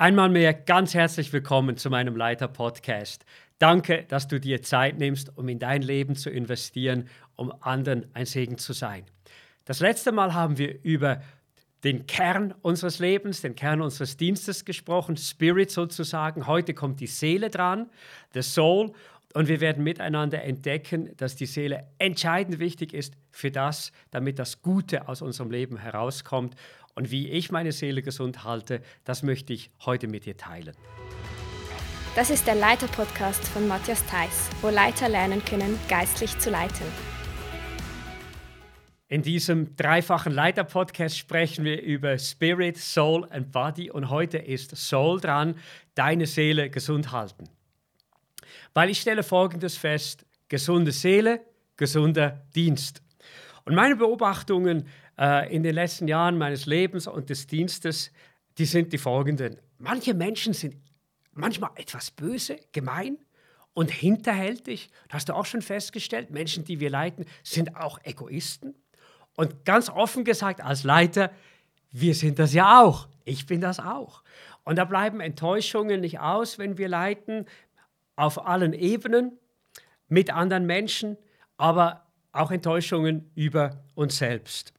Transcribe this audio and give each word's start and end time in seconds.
Einmal 0.00 0.28
mehr 0.28 0.54
ganz 0.54 0.94
herzlich 0.94 1.32
willkommen 1.32 1.76
zu 1.76 1.90
meinem 1.90 2.14
Leiter-Podcast. 2.14 3.24
Danke, 3.58 4.04
dass 4.06 4.28
du 4.28 4.38
dir 4.38 4.62
Zeit 4.62 4.96
nimmst, 4.96 5.36
um 5.36 5.48
in 5.48 5.58
dein 5.58 5.82
Leben 5.82 6.14
zu 6.14 6.30
investieren, 6.30 7.08
um 7.34 7.52
anderen 7.62 8.06
ein 8.14 8.24
Segen 8.24 8.58
zu 8.58 8.72
sein. 8.72 9.06
Das 9.64 9.80
letzte 9.80 10.12
Mal 10.12 10.34
haben 10.34 10.56
wir 10.56 10.84
über 10.84 11.20
den 11.82 12.06
Kern 12.06 12.54
unseres 12.62 13.00
Lebens, 13.00 13.40
den 13.40 13.56
Kern 13.56 13.82
unseres 13.82 14.16
Dienstes 14.16 14.64
gesprochen, 14.64 15.16
Spirit 15.16 15.72
sozusagen. 15.72 16.46
Heute 16.46 16.74
kommt 16.74 17.00
die 17.00 17.08
Seele 17.08 17.50
dran, 17.50 17.90
the 18.34 18.42
Soul. 18.42 18.92
Und 19.34 19.48
wir 19.48 19.60
werden 19.60 19.82
miteinander 19.82 20.42
entdecken, 20.42 21.14
dass 21.16 21.34
die 21.34 21.46
Seele 21.46 21.88
entscheidend 21.98 22.60
wichtig 22.60 22.94
ist 22.94 23.14
für 23.30 23.50
das, 23.50 23.92
damit 24.12 24.38
das 24.38 24.62
Gute 24.62 25.08
aus 25.08 25.22
unserem 25.22 25.50
Leben 25.50 25.76
herauskommt. 25.76 26.54
Und 26.98 27.12
wie 27.12 27.28
ich 27.28 27.52
meine 27.52 27.70
Seele 27.70 28.02
gesund 28.02 28.42
halte, 28.42 28.82
das 29.04 29.22
möchte 29.22 29.52
ich 29.52 29.70
heute 29.86 30.08
mit 30.08 30.26
dir 30.26 30.36
teilen. 30.36 30.74
Das 32.16 32.28
ist 32.28 32.44
der 32.44 32.56
Leiter-Podcast 32.56 33.46
von 33.46 33.68
Matthias 33.68 34.04
Theiss, 34.06 34.50
wo 34.62 34.68
Leiter 34.68 35.08
lernen 35.08 35.40
können, 35.44 35.78
geistlich 35.88 36.36
zu 36.40 36.50
leiten. 36.50 36.84
In 39.06 39.22
diesem 39.22 39.76
dreifachen 39.76 40.32
Leiter-Podcast 40.32 41.16
sprechen 41.16 41.64
wir 41.64 41.80
über 41.80 42.18
Spirit, 42.18 42.76
Soul 42.76 43.28
und 43.32 43.52
Body 43.52 43.92
und 43.92 44.10
heute 44.10 44.38
ist 44.38 44.76
Soul 44.76 45.20
dran, 45.20 45.54
deine 45.94 46.26
Seele 46.26 46.68
gesund 46.68 47.12
halten. 47.12 47.44
Weil 48.74 48.90
ich 48.90 49.00
stelle 49.00 49.22
Folgendes 49.22 49.76
fest, 49.76 50.26
gesunde 50.48 50.90
Seele, 50.90 51.42
gesunder 51.76 52.44
Dienst. 52.56 53.02
Und 53.64 53.76
meine 53.76 53.94
Beobachtungen 53.94 54.88
äh, 55.18 55.54
in 55.54 55.62
den 55.62 55.74
letzten 55.74 56.08
Jahren 56.08 56.38
meines 56.38 56.66
Lebens 56.66 57.06
und 57.06 57.30
des 57.30 57.46
Dienstes, 57.46 58.12
die 58.58 58.64
sind 58.64 58.92
die 58.92 58.98
folgenden. 58.98 59.58
Manche 59.78 60.14
Menschen 60.14 60.52
sind 60.52 60.76
manchmal 61.32 61.70
etwas 61.76 62.10
böse, 62.10 62.58
gemein 62.72 63.18
und 63.74 63.90
hinterhältig. 63.90 64.90
Das 65.08 65.16
hast 65.16 65.28
du 65.28 65.34
auch 65.34 65.46
schon 65.46 65.62
festgestellt. 65.62 66.30
Menschen, 66.30 66.64
die 66.64 66.80
wir 66.80 66.90
leiten, 66.90 67.24
sind 67.42 67.76
auch 67.76 67.98
Egoisten. 68.04 68.74
Und 69.36 69.64
ganz 69.64 69.88
offen 69.88 70.24
gesagt, 70.24 70.60
als 70.60 70.82
Leiter, 70.82 71.30
wir 71.92 72.14
sind 72.14 72.38
das 72.38 72.52
ja 72.52 72.82
auch. 72.82 73.08
Ich 73.24 73.46
bin 73.46 73.60
das 73.60 73.78
auch. 73.78 74.24
Und 74.64 74.76
da 74.76 74.84
bleiben 74.84 75.20
Enttäuschungen 75.20 76.00
nicht 76.00 76.18
aus, 76.18 76.58
wenn 76.58 76.76
wir 76.76 76.88
leiten, 76.88 77.46
auf 78.16 78.46
allen 78.46 78.72
Ebenen, 78.72 79.38
mit 80.08 80.32
anderen 80.32 80.66
Menschen, 80.66 81.16
aber 81.56 82.06
auch 82.32 82.50
Enttäuschungen 82.50 83.30
über 83.34 83.84
uns 83.94 84.18
selbst. 84.18 84.72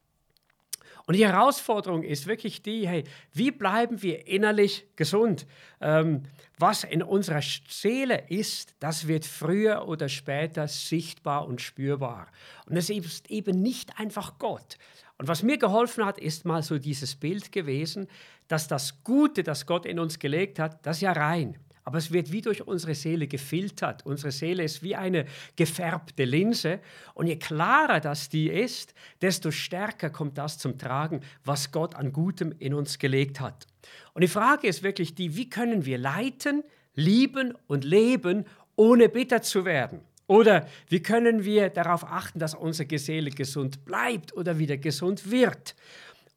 Und 1.10 1.16
die 1.16 1.26
Herausforderung 1.26 2.04
ist 2.04 2.28
wirklich 2.28 2.62
die, 2.62 2.86
hey, 2.86 3.02
wie 3.32 3.50
bleiben 3.50 4.00
wir 4.00 4.28
innerlich 4.28 4.86
gesund? 4.94 5.44
Ähm, 5.80 6.22
was 6.56 6.84
in 6.84 7.02
unserer 7.02 7.40
Seele 7.42 8.28
ist, 8.28 8.76
das 8.78 9.08
wird 9.08 9.26
früher 9.26 9.88
oder 9.88 10.08
später 10.08 10.68
sichtbar 10.68 11.48
und 11.48 11.60
spürbar. 11.60 12.28
Und 12.66 12.76
es 12.76 12.90
ist 12.90 13.28
eben 13.28 13.60
nicht 13.60 13.98
einfach 13.98 14.38
Gott. 14.38 14.78
Und 15.18 15.26
was 15.26 15.42
mir 15.42 15.58
geholfen 15.58 16.04
hat, 16.04 16.16
ist 16.16 16.44
mal 16.44 16.62
so 16.62 16.78
dieses 16.78 17.16
Bild 17.16 17.50
gewesen, 17.50 18.06
dass 18.46 18.68
das 18.68 19.02
Gute, 19.02 19.42
das 19.42 19.66
Gott 19.66 19.86
in 19.86 19.98
uns 19.98 20.20
gelegt 20.20 20.60
hat, 20.60 20.86
das 20.86 20.98
ist 20.98 21.02
ja 21.02 21.10
rein 21.10 21.58
aber 21.84 21.98
es 21.98 22.12
wird 22.12 22.30
wie 22.32 22.42
durch 22.42 22.66
unsere 22.66 22.94
Seele 22.94 23.26
gefiltert. 23.26 24.04
Unsere 24.04 24.32
Seele 24.32 24.62
ist 24.62 24.82
wie 24.82 24.96
eine 24.96 25.26
gefärbte 25.56 26.24
Linse 26.24 26.80
und 27.14 27.26
je 27.26 27.36
klarer 27.36 28.00
das 28.00 28.28
die 28.28 28.48
ist, 28.48 28.94
desto 29.22 29.50
stärker 29.50 30.10
kommt 30.10 30.38
das 30.38 30.58
zum 30.58 30.78
Tragen, 30.78 31.20
was 31.44 31.72
Gott 31.72 31.94
an 31.94 32.12
Gutem 32.12 32.54
in 32.58 32.74
uns 32.74 32.98
gelegt 32.98 33.40
hat. 33.40 33.66
Und 34.12 34.22
die 34.22 34.28
Frage 34.28 34.68
ist 34.68 34.82
wirklich 34.82 35.14
die, 35.14 35.36
wie 35.36 35.48
können 35.48 35.84
wir 35.86 35.98
leiten, 35.98 36.62
lieben 36.94 37.54
und 37.66 37.84
leben, 37.84 38.44
ohne 38.76 39.08
bitter 39.08 39.42
zu 39.42 39.64
werden? 39.64 40.00
Oder 40.26 40.68
wie 40.88 41.02
können 41.02 41.44
wir 41.44 41.70
darauf 41.70 42.04
achten, 42.04 42.38
dass 42.38 42.54
unsere 42.54 42.98
Seele 42.98 43.30
gesund 43.30 43.84
bleibt 43.84 44.32
oder 44.36 44.60
wieder 44.60 44.76
gesund 44.76 45.28
wird? 45.30 45.74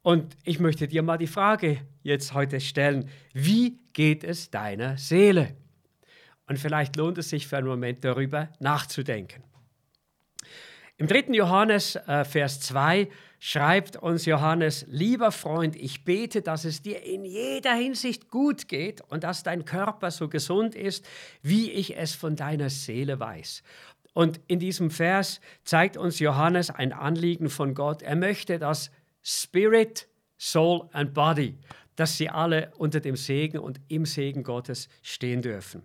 Und 0.04 0.36
ich 0.44 0.60
möchte 0.60 0.86
dir 0.86 1.02
mal 1.02 1.16
die 1.16 1.26
Frage 1.26 1.78
jetzt 2.02 2.34
heute 2.34 2.60
stellen, 2.60 3.08
wie 3.32 3.78
geht 3.94 4.22
es 4.22 4.50
deiner 4.50 4.98
Seele? 4.98 5.56
Und 6.46 6.58
vielleicht 6.58 6.96
lohnt 6.96 7.16
es 7.16 7.30
sich 7.30 7.46
für 7.46 7.56
einen 7.56 7.68
Moment 7.68 8.04
darüber 8.04 8.50
nachzudenken. 8.60 9.42
Im 10.98 11.06
3. 11.06 11.32
Johannes, 11.32 11.96
äh, 11.96 12.26
Vers 12.26 12.60
2, 12.60 13.08
schreibt 13.38 13.96
uns 13.96 14.26
Johannes, 14.26 14.84
lieber 14.88 15.32
Freund, 15.32 15.74
ich 15.74 16.04
bete, 16.04 16.42
dass 16.42 16.66
es 16.66 16.82
dir 16.82 17.02
in 17.02 17.24
jeder 17.24 17.72
Hinsicht 17.72 18.28
gut 18.28 18.68
geht 18.68 19.00
und 19.08 19.24
dass 19.24 19.42
dein 19.42 19.64
Körper 19.64 20.10
so 20.10 20.28
gesund 20.28 20.74
ist, 20.74 21.06
wie 21.40 21.70
ich 21.70 21.96
es 21.96 22.14
von 22.14 22.36
deiner 22.36 22.68
Seele 22.68 23.20
weiß. 23.20 23.62
Und 24.12 24.38
in 24.48 24.58
diesem 24.58 24.90
Vers 24.90 25.40
zeigt 25.64 25.96
uns 25.96 26.18
Johannes 26.18 26.68
ein 26.68 26.92
Anliegen 26.92 27.48
von 27.48 27.72
Gott. 27.72 28.02
Er 28.02 28.16
möchte, 28.16 28.58
dass 28.58 28.90
Spirit, 29.24 30.06
Soul 30.38 30.88
and 30.92 31.14
Body, 31.14 31.58
dass 31.96 32.16
sie 32.16 32.28
alle 32.28 32.70
unter 32.76 33.00
dem 33.00 33.16
Segen 33.16 33.58
und 33.58 33.80
im 33.88 34.04
Segen 34.04 34.42
Gottes 34.42 34.88
stehen 35.02 35.42
dürfen. 35.42 35.82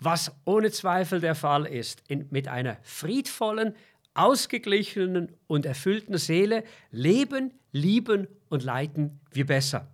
Was 0.00 0.32
ohne 0.44 0.70
Zweifel 0.70 1.20
der 1.20 1.36
Fall 1.36 1.64
ist, 1.64 2.02
in, 2.08 2.26
mit 2.30 2.48
einer 2.48 2.76
friedvollen, 2.82 3.74
ausgeglichenen 4.14 5.32
und 5.46 5.64
erfüllten 5.64 6.18
Seele 6.18 6.64
leben, 6.90 7.54
lieben 7.70 8.26
und 8.48 8.64
leiten 8.64 9.20
wir 9.30 9.46
besser. 9.46 9.88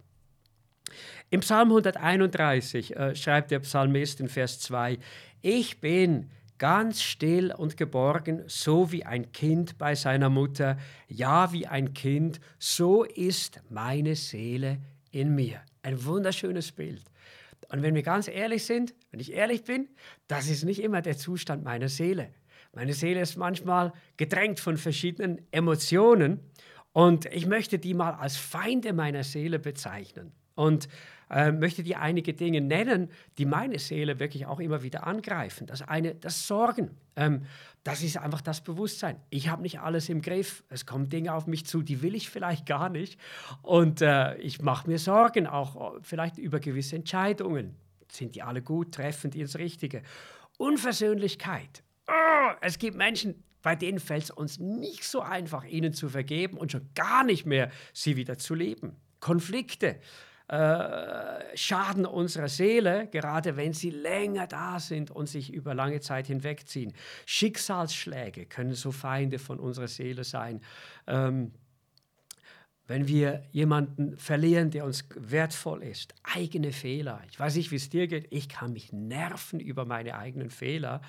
Im 1.31 1.41
Psalm 1.41 1.69
131 1.69 2.97
äh, 2.97 3.15
schreibt 3.15 3.51
der 3.51 3.61
Psalmist 3.61 4.21
in 4.21 4.29
Vers 4.29 4.61
2, 4.61 4.99
Ich 5.43 5.81
bin 5.81 6.31
ganz 6.59 7.03
still 7.03 7.53
und 7.57 7.77
geborgen, 7.77 8.43
so 8.47 8.93
wie 8.93 9.05
ein 9.05 9.33
Kind 9.33 9.79
bei 9.79 9.95
seiner 9.95 10.29
Mutter, 10.29 10.77
ja 11.09 11.53
wie 11.53 11.67
ein 11.67 11.95
Kind, 11.95 12.41
so 12.59 13.05
ist 13.05 13.61
meine 13.71 14.17
Seele 14.17 14.79
in 15.11 15.35
mir. 15.35 15.63
Ein 15.83 16.05
wunderschönes 16.05 16.73
Bild. 16.73 17.03
Und 17.71 17.83
wenn 17.83 17.95
wir 17.95 18.03
ganz 18.03 18.29
ehrlich 18.29 18.65
sind, 18.65 18.95
wenn 19.11 19.21
ich 19.21 19.33
ehrlich 19.33 19.65
bin, 19.65 19.89
das 20.27 20.49
ist 20.49 20.65
nicht 20.65 20.83
immer 20.83 21.03
der 21.03 21.17
Zustand 21.17 21.65
meiner 21.65 21.89
Seele. 21.89 22.31
Meine 22.73 22.93
Seele 22.93 23.21
ist 23.21 23.37
manchmal 23.37 23.93
gedrängt 24.17 24.61
von 24.61 24.77
verschiedenen 24.77 25.41
Emotionen 25.51 26.41
und 26.93 27.27
ich 27.27 27.47
möchte 27.47 27.79
die 27.79 27.95
mal 27.95 28.13
als 28.13 28.37
Feinde 28.37 28.93
meiner 28.93 29.25
Seele 29.25 29.59
bezeichnen. 29.59 30.33
Und 30.55 30.89
äh, 31.31 31.53
möchte 31.53 31.83
dir 31.83 32.01
einige 32.01 32.35
Dinge 32.35 32.61
nennen, 32.61 33.11
die 33.37 33.45
meine 33.45 33.79
Seele 33.79 34.19
wirklich 34.19 34.47
auch 34.47 34.61
immer 34.61 34.83
wieder 34.83 35.07
angreifen. 35.07 35.67
Das 35.67 35.83
eine, 35.83 36.15
das 36.15 36.47
Sorgen. 36.47 36.91
Ähm, 37.17 37.43
das 37.85 38.03
ist 38.03 38.17
einfach 38.19 38.41
das 38.41 38.63
Bewusstsein. 38.63 39.21
Ich 39.31 39.49
habe 39.49 39.63
nicht 39.63 39.81
alles 39.81 40.09
im 40.09 40.23
Griff. 40.23 40.65
Es 40.69 40.87
kommen 40.87 41.09
Dinge 41.09 41.33
auf 41.35 41.47
mich 41.47 41.67
zu, 41.67 41.83
die 41.83 42.03
will 42.03 42.15
ich 42.15 42.31
vielleicht 42.31 42.67
gar 42.67 42.89
nicht. 42.89 43.19
Und 43.63 44.03
äh, 44.03 44.37
ich 44.37 44.61
mache 44.61 44.89
mir 44.89 44.99
Sorgen, 44.99 45.47
auch 45.47 45.97
äh, 45.97 45.99
vielleicht 46.03 46.39
über 46.39 46.61
gewisse 46.61 46.97
Entscheidungen. 46.97 47.77
Sind 48.11 48.35
die 48.35 48.43
alle 48.43 48.63
gut? 48.63 48.95
Treffen 48.95 49.31
die 49.31 49.41
ins 49.41 49.59
Richtige? 49.59 50.03
Unversöhnlichkeit. 50.57 51.83
Oh, 52.07 52.51
es 52.61 52.79
gibt 52.79 52.97
Menschen, 52.97 53.43
bei 53.63 53.77
denen 53.77 53.99
fällt 54.01 54.25
es 54.25 54.31
uns 54.31 54.59
nicht 54.59 55.05
so 55.05 55.21
einfach, 55.21 55.65
ihnen 55.65 55.93
zu 55.93 56.09
vergeben 56.09 56.57
und 56.57 56.73
schon 56.73 56.89
gar 56.95 57.25
nicht 57.25 57.45
mehr, 57.45 57.71
sie 57.93 58.17
wieder 58.17 58.39
zu 58.39 58.55
leben. 58.55 58.97
Konflikte 59.21 59.99
äh, 60.49 61.57
schaden 61.57 62.07
unserer 62.07 62.49
Seele, 62.49 63.07
gerade 63.09 63.57
wenn 63.57 63.73
sie 63.75 63.91
länger 63.91 64.47
da 64.47 64.81
sind 64.81 65.11
und 65.11 65.29
sich 65.29 65.53
über 65.53 65.75
lange 65.75 66.01
Zeit 66.01 66.27
hinwegziehen. 66.27 66.95
Schicksalsschläge 67.27 68.47
können 68.47 68.75
so 68.75 68.91
Feinde 68.91 69.39
von 69.39 69.61
unserer 69.61 69.89
Seele 69.89 70.25
sein. 70.25 70.63
Ähm, 71.07 71.53
wenn 72.87 73.07
wir 73.07 73.43
jemanden 73.51 74.17
verlieren, 74.17 74.71
der 74.71 74.87
uns 74.87 75.05
wertvoll 75.15 75.83
ist, 75.83 76.15
eigene 76.23 76.73
Fehler. 76.73 77.21
Ich 77.31 77.39
weiß 77.39 77.57
nicht, 77.57 77.71
wie 77.71 77.77
es 77.77 77.91
dir 77.91 78.07
geht. 78.09 78.27
Ich 78.31 78.49
kann 78.49 78.73
mich 78.73 78.95
nerven 78.95 79.61
über 79.61 79.85
meine 79.85 80.17
eigenen 80.17 80.49
Fehler. 80.49 81.03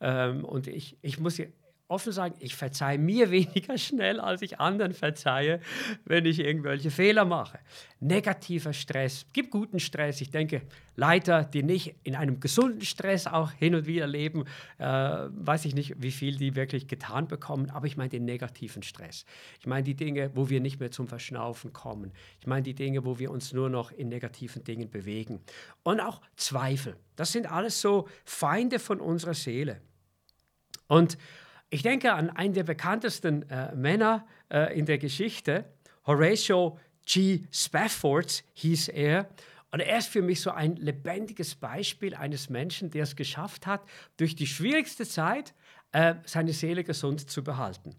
Ähm, 0.00 0.44
und 0.44 0.68
ich, 0.68 0.96
ich 1.02 1.18
muss 1.18 1.38
offen 1.88 2.12
sagen, 2.12 2.34
ich 2.38 2.54
verzeihe 2.54 2.98
mir 2.98 3.30
weniger 3.30 3.76
schnell, 3.78 4.20
als 4.20 4.42
ich 4.42 4.60
anderen 4.60 4.94
verzeihe, 4.94 5.60
wenn 6.04 6.24
ich 6.24 6.40
irgendwelche 6.40 6.90
Fehler 6.90 7.24
mache. 7.24 7.58
Negativer 8.00 8.72
Stress, 8.72 9.26
gibt 9.32 9.50
guten 9.50 9.80
Stress. 9.80 10.20
Ich 10.20 10.30
denke, 10.30 10.62
Leiter, 10.96 11.44
die 11.44 11.62
nicht 11.62 11.94
in 12.02 12.14
einem 12.14 12.40
gesunden 12.40 12.82
Stress 12.82 13.26
auch 13.26 13.50
hin 13.52 13.74
und 13.74 13.86
wieder 13.86 14.06
leben, 14.06 14.44
äh, 14.78 14.84
weiß 14.86 15.64
ich 15.64 15.74
nicht, 15.74 16.02
wie 16.02 16.10
viel 16.10 16.36
die 16.36 16.54
wirklich 16.54 16.86
getan 16.86 17.28
bekommen, 17.28 17.70
aber 17.70 17.86
ich 17.86 17.96
meine 17.96 18.10
den 18.10 18.24
negativen 18.24 18.82
Stress. 18.82 19.24
Ich 19.60 19.66
meine 19.66 19.84
die 19.84 19.94
Dinge, 19.94 20.30
wo 20.34 20.48
wir 20.48 20.60
nicht 20.60 20.80
mehr 20.80 20.90
zum 20.90 21.08
Verschnaufen 21.08 21.72
kommen. 21.72 22.12
Ich 22.40 22.46
meine 22.46 22.62
die 22.62 22.74
Dinge, 22.74 23.04
wo 23.04 23.18
wir 23.18 23.30
uns 23.30 23.52
nur 23.52 23.68
noch 23.68 23.90
in 23.90 24.08
negativen 24.08 24.64
Dingen 24.64 24.90
bewegen. 24.90 25.40
Und 25.82 26.00
auch 26.00 26.20
Zweifel. 26.36 26.96
Das 27.16 27.32
sind 27.32 27.50
alles 27.50 27.80
so 27.80 28.08
Feinde 28.24 28.78
von 28.78 29.00
unserer 29.00 29.34
Seele. 29.34 29.80
Und 30.86 31.16
ich 31.74 31.82
denke 31.82 32.12
an 32.12 32.30
einen 32.30 32.54
der 32.54 32.62
bekanntesten 32.62 33.50
äh, 33.50 33.74
Männer 33.74 34.24
äh, 34.48 34.78
in 34.78 34.86
der 34.86 34.96
Geschichte, 34.98 35.64
Horatio 36.06 36.78
G. 37.04 37.40
Spafford 37.50 38.44
hieß 38.54 38.86
er. 38.88 39.28
Und 39.72 39.80
er 39.80 39.98
ist 39.98 40.06
für 40.06 40.22
mich 40.22 40.40
so 40.40 40.52
ein 40.52 40.76
lebendiges 40.76 41.56
Beispiel 41.56 42.14
eines 42.14 42.48
Menschen, 42.48 42.92
der 42.92 43.02
es 43.02 43.16
geschafft 43.16 43.66
hat, 43.66 43.82
durch 44.18 44.36
die 44.36 44.46
schwierigste 44.46 45.04
Zeit 45.04 45.52
äh, 45.90 46.14
seine 46.24 46.52
Seele 46.52 46.84
gesund 46.84 47.28
zu 47.28 47.42
behalten. 47.42 47.96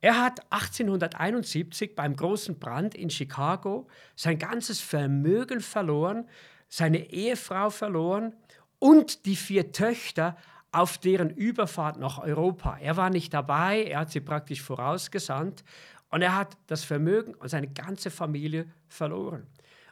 Er 0.00 0.22
hat 0.22 0.40
1871 0.52 1.96
beim 1.96 2.14
großen 2.14 2.60
Brand 2.60 2.94
in 2.94 3.10
Chicago 3.10 3.88
sein 4.14 4.38
ganzes 4.38 4.78
Vermögen 4.78 5.60
verloren, 5.60 6.28
seine 6.68 7.10
Ehefrau 7.10 7.70
verloren 7.70 8.36
und 8.78 9.26
die 9.26 9.34
vier 9.34 9.72
Töchter 9.72 10.36
auf 10.72 10.98
deren 10.98 11.30
Überfahrt 11.30 11.98
nach 11.98 12.18
Europa. 12.18 12.78
Er 12.80 12.96
war 12.96 13.10
nicht 13.10 13.32
dabei, 13.34 13.84
er 13.84 14.00
hat 14.00 14.10
sie 14.10 14.20
praktisch 14.20 14.62
vorausgesandt 14.62 15.64
und 16.08 16.22
er 16.22 16.34
hat 16.34 16.56
das 16.66 16.82
Vermögen 16.82 17.34
und 17.34 17.48
seine 17.48 17.68
ganze 17.68 18.10
Familie 18.10 18.66
verloren. 18.88 19.46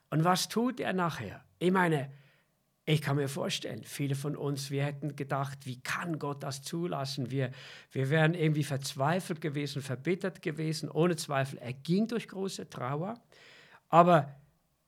Und 0.09 0.25
was 0.25 0.49
tut 0.49 0.81
er 0.81 0.95
nachher? 0.95 1.45
Ich 1.59 1.71
meine, 1.71 2.11
ich 2.87 3.03
kann 3.03 3.17
mir 3.17 3.29
vorstellen, 3.29 3.85
viele 3.85 4.15
von 4.15 4.35
uns, 4.35 4.71
wir 4.71 4.85
hätten 4.85 5.15
gedacht, 5.15 5.59
wie 5.65 5.81
kann 5.81 6.19
Gott 6.19 6.43
das 6.43 6.63
zulassen? 6.63 7.31
Wir, 7.31 7.53
wir 7.93 8.11
wären 8.11 8.35
irgendwie 8.35 8.65
verzweifelt 8.65 9.41
gewesen, 9.41 9.83
verbittert 9.83 10.43
gewesen. 10.43 10.91
Ohne 10.91 11.15
Zweifel, 11.15 11.59
er 11.59 11.75
ging 11.75 12.09
durch 12.09 12.27
große 12.27 12.69
Trauer. 12.69 13.21
Aber 13.91 14.35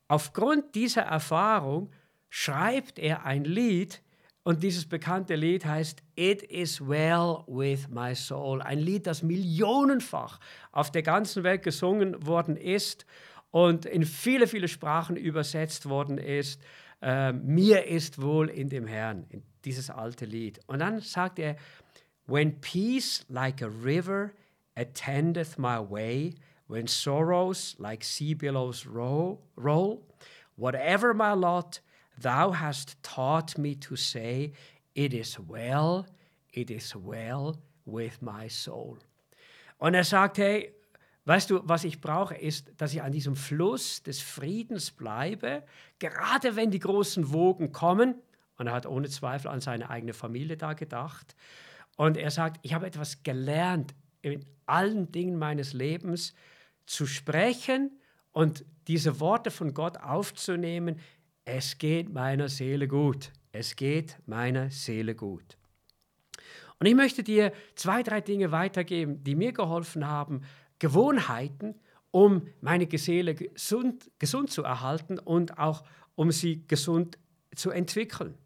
aufgrund 0.09 0.75
dieser 0.75 1.03
Erfahrung 1.03 1.93
schreibt 2.29 2.99
er 2.99 3.25
ein 3.25 3.45
Lied, 3.45 4.03
und 4.45 4.63
dieses 4.63 4.87
bekannte 4.87 5.37
Lied 5.37 5.65
heißt 5.65 6.03
It 6.17 6.43
is 6.43 6.81
well 6.81 7.45
with 7.47 7.89
my 7.89 8.15
soul. 8.15 8.61
Ein 8.61 8.81
Lied, 8.81 9.07
das 9.07 9.23
millionenfach 9.23 10.41
auf 10.73 10.91
der 10.91 11.03
ganzen 11.03 11.45
Welt 11.45 11.63
gesungen 11.63 12.27
worden 12.27 12.57
ist 12.57 13.07
und 13.51 13.87
in 13.87 14.05
viele, 14.05 14.49
viele 14.49 14.67
Sprachen 14.67 15.17
übersetzt 15.17 15.89
worden 15.89 16.19
ist. 16.19 16.61
Äh, 17.01 17.33
Mir 17.33 17.87
ist 17.87 18.21
wohl 18.21 18.49
in 18.49 18.69
dem 18.69 18.87
Herrn, 18.87 19.27
in 19.29 19.43
dieses 19.65 19.91
alte 19.91 20.25
Lied. 20.25 20.61
Und 20.67 20.81
dann 20.81 21.01
sagt 21.01 21.39
er, 21.39 21.57
When 22.27 22.61
peace 22.61 23.25
like 23.29 23.63
a 23.63 23.69
river 23.69 24.33
attendeth 24.75 25.59
my 25.59 25.79
way, 25.79 26.35
when 26.67 26.87
sorrows 26.87 27.77
like 27.79 28.03
sea 28.03 28.35
billows 28.35 28.87
roll, 28.87 29.39
roll 29.57 30.03
whatever 30.57 31.15
my 31.15 31.35
lot, 31.35 31.81
thou 32.21 32.55
hast 32.55 33.03
taught 33.03 33.59
me 33.59 33.79
to 33.81 33.97
say, 33.97 34.53
It 34.95 35.15
is 35.15 35.39
well, 35.49 36.07
it 36.53 36.71
is 36.71 36.95
well 36.95 37.57
with 37.85 38.21
my 38.21 38.49
soul. 38.49 38.99
Und 39.79 39.95
er 39.95 40.05
sagt, 40.05 40.39
hey, 40.39 40.73
Weißt 41.25 41.51
du, 41.51 41.61
was 41.63 41.85
ich 41.85 42.01
brauche, 42.01 42.35
ist, 42.35 42.73
dass 42.79 42.93
ich 42.93 43.03
an 43.03 43.13
diesem 43.13 43.37
Fluss 43.37 44.03
des 44.03 44.21
Friedens 44.21 44.91
bleibe, 44.91 45.63
gerade 46.01 46.57
wenn 46.57 46.73
die 46.73 46.81
großen 46.81 47.33
Wogen 47.33 47.71
kommen. 47.71 48.17
Und 48.59 48.67
er 48.67 48.73
hat 48.73 48.87
ohne 48.87 49.09
Zweifel 49.09 49.49
an 49.49 49.61
seine 49.61 49.89
eigene 49.89 50.15
Familie 50.15 50.57
da 50.57 50.73
gedacht. 50.73 51.37
Und 51.97 52.17
er 52.17 52.31
sagt, 52.33 52.59
ich 52.63 52.75
habe 52.75 52.87
etwas 52.87 53.23
gelernt, 53.23 53.95
in 54.21 54.45
allen 54.67 55.13
Dingen 55.13 55.39
meines 55.39 55.73
Lebens 55.73 56.35
zu 56.87 57.07
sprechen 57.07 57.93
und 58.33 58.65
diese 58.89 59.21
Worte 59.21 59.53
von 59.53 59.75
Gott 59.75 59.99
aufzunehmen. 59.99 60.99
Es 61.45 61.79
geht 61.79 62.13
meiner 62.13 62.49
Seele 62.49 62.87
gut. 62.87 63.33
Es 63.51 63.77
geht 63.77 64.17
meiner 64.27 64.71
Seele 64.71 65.15
gut. 65.15 65.57
Und 66.79 66.87
ich 66.87 66.95
möchte 66.95 67.23
dir 67.23 67.53
zwei, 67.75 68.03
drei 68.03 68.21
Dinge 68.21 68.51
weitergeben, 68.51 69.23
die 69.23 69.35
mir 69.35 69.53
geholfen 69.53 70.07
haben, 70.07 70.43
Gewohnheiten, 70.79 71.77
um 72.11 72.49
meine 72.61 72.89
Seele 72.99 73.35
gesund, 73.35 74.11
gesund 74.19 74.51
zu 74.51 74.63
erhalten 74.63 75.19
und 75.19 75.59
auch 75.59 75.85
um 76.15 76.31
sie 76.31 76.67
gesund 76.67 77.19
zu 77.55 77.71
entwickeln. 77.71 78.37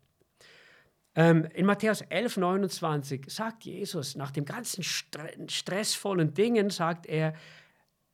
Ähm, 1.14 1.46
in 1.54 1.64
Matthäus 1.64 2.02
11, 2.02 2.36
29 2.36 3.24
sagt 3.28 3.64
Jesus, 3.64 4.16
nach 4.16 4.30
dem 4.30 4.44
ganzen 4.44 4.82
stressvollen 4.82 6.34
Dingen, 6.34 6.68
sagt 6.68 7.06
er, 7.06 7.34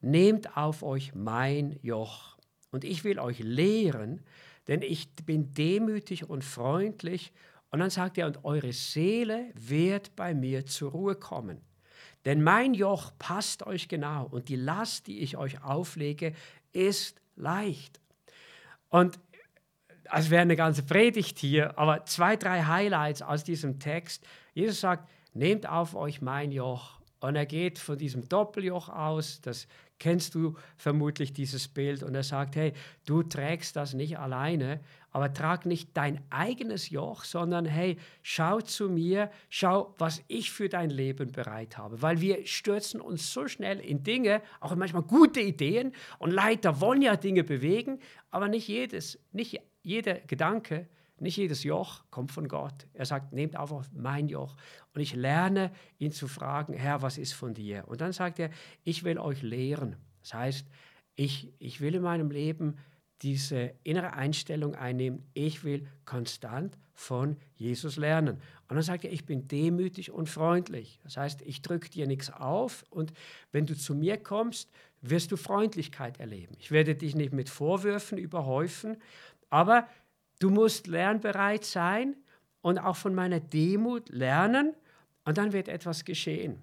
nehmt 0.00 0.56
auf 0.56 0.82
euch 0.82 1.14
mein 1.14 1.78
Joch 1.82 2.38
und 2.70 2.84
ich 2.84 3.02
will 3.02 3.18
euch 3.18 3.40
lehren, 3.40 4.22
denn 4.68 4.82
ich 4.82 5.10
bin 5.24 5.54
demütig 5.54 6.28
und 6.28 6.44
freundlich. 6.44 7.32
Und 7.70 7.80
dann 7.80 7.90
sagt 7.90 8.18
er, 8.18 8.26
und 8.26 8.44
eure 8.44 8.72
Seele 8.72 9.50
wird 9.54 10.14
bei 10.14 10.34
mir 10.34 10.66
zur 10.66 10.92
Ruhe 10.92 11.14
kommen. 11.14 11.60
Denn 12.24 12.42
mein 12.42 12.74
Joch 12.74 13.12
passt 13.18 13.66
euch 13.66 13.88
genau 13.88 14.26
und 14.26 14.48
die 14.48 14.56
Last, 14.56 15.06
die 15.06 15.20
ich 15.20 15.36
euch 15.36 15.62
auflege, 15.62 16.34
ist 16.72 17.20
leicht. 17.34 18.00
Und 18.88 19.18
es 20.04 20.30
wäre 20.30 20.42
eine 20.42 20.56
ganze 20.56 20.82
Predigt 20.82 21.38
hier, 21.38 21.78
aber 21.78 22.04
zwei, 22.04 22.36
drei 22.36 22.62
Highlights 22.62 23.22
aus 23.22 23.44
diesem 23.44 23.80
Text. 23.80 24.24
Jesus 24.54 24.80
sagt, 24.80 25.08
nehmt 25.32 25.68
auf 25.68 25.94
euch 25.94 26.20
mein 26.20 26.52
Joch. 26.52 27.01
Und 27.22 27.36
er 27.36 27.46
geht 27.46 27.78
von 27.78 27.96
diesem 27.96 28.28
Doppeljoch 28.28 28.88
aus, 28.88 29.40
das 29.40 29.68
kennst 30.00 30.34
du 30.34 30.56
vermutlich 30.76 31.32
dieses 31.32 31.68
Bild, 31.68 32.02
und 32.02 32.16
er 32.16 32.24
sagt, 32.24 32.56
hey, 32.56 32.72
du 33.06 33.22
trägst 33.22 33.76
das 33.76 33.94
nicht 33.94 34.18
alleine, 34.18 34.80
aber 35.12 35.32
trag 35.32 35.64
nicht 35.64 35.90
dein 35.94 36.20
eigenes 36.30 36.90
Joch, 36.90 37.22
sondern 37.22 37.64
hey, 37.64 37.96
schau 38.22 38.60
zu 38.60 38.88
mir, 38.88 39.30
schau, 39.48 39.94
was 39.98 40.20
ich 40.26 40.50
für 40.50 40.68
dein 40.68 40.90
Leben 40.90 41.30
bereit 41.30 41.78
habe. 41.78 42.02
Weil 42.02 42.20
wir 42.20 42.44
stürzen 42.44 43.00
uns 43.00 43.32
so 43.32 43.46
schnell 43.46 43.78
in 43.78 44.02
Dinge, 44.02 44.42
auch 44.58 44.74
manchmal 44.74 45.02
gute 45.02 45.40
Ideen 45.40 45.92
und 46.18 46.32
Leiter 46.32 46.80
wollen 46.80 47.02
ja 47.02 47.14
Dinge 47.14 47.44
bewegen, 47.44 48.00
aber 48.32 48.48
nicht 48.48 48.66
jedes, 48.66 49.20
nicht 49.30 49.60
jeder 49.82 50.14
Gedanke, 50.14 50.88
nicht 51.22 51.36
jedes 51.36 51.62
Joch 51.62 52.04
kommt 52.10 52.32
von 52.32 52.48
Gott. 52.48 52.86
Er 52.92 53.06
sagt, 53.06 53.32
nehmt 53.32 53.56
auf 53.56 53.90
mein 53.92 54.28
Joch. 54.28 54.56
Und 54.94 55.00
ich 55.00 55.14
lerne 55.14 55.72
ihn 55.98 56.12
zu 56.12 56.28
fragen, 56.28 56.74
Herr, 56.74 57.02
was 57.02 57.18
ist 57.18 57.32
von 57.32 57.54
dir? 57.54 57.84
Und 57.86 58.00
dann 58.00 58.12
sagt 58.12 58.38
er, 58.38 58.50
ich 58.84 59.04
will 59.04 59.18
euch 59.18 59.42
lehren. 59.42 59.96
Das 60.20 60.34
heißt, 60.34 60.66
ich, 61.16 61.52
ich 61.58 61.80
will 61.80 61.94
in 61.94 62.02
meinem 62.02 62.30
Leben 62.30 62.76
diese 63.22 63.72
innere 63.84 64.14
Einstellung 64.14 64.74
einnehmen, 64.74 65.22
ich 65.32 65.62
will 65.62 65.86
konstant 66.04 66.76
von 66.92 67.36
Jesus 67.54 67.96
lernen. 67.96 68.36
Und 68.68 68.76
dann 68.76 68.82
sagt 68.82 69.04
er, 69.04 69.12
ich 69.12 69.24
bin 69.24 69.48
demütig 69.48 70.10
und 70.10 70.28
freundlich. 70.28 70.98
Das 71.04 71.16
heißt, 71.16 71.42
ich 71.42 71.62
drücke 71.62 71.88
dir 71.88 72.06
nichts 72.06 72.32
auf 72.32 72.84
und 72.90 73.12
wenn 73.52 73.66
du 73.66 73.76
zu 73.76 73.94
mir 73.94 74.16
kommst, 74.16 74.70
wirst 75.00 75.30
du 75.32 75.36
Freundlichkeit 75.36 76.20
erleben. 76.20 76.54
Ich 76.58 76.70
werde 76.70 76.94
dich 76.94 77.14
nicht 77.14 77.32
mit 77.32 77.48
Vorwürfen 77.48 78.18
überhäufen, 78.18 78.96
aber 79.50 79.86
du 80.42 80.50
musst 80.50 80.86
lernbereit 80.86 81.64
sein 81.64 82.16
und 82.62 82.78
auch 82.78 82.96
von 82.96 83.14
meiner 83.14 83.40
Demut 83.40 84.08
lernen 84.08 84.74
und 85.24 85.38
dann 85.38 85.52
wird 85.52 85.68
etwas 85.68 86.04
geschehen. 86.04 86.58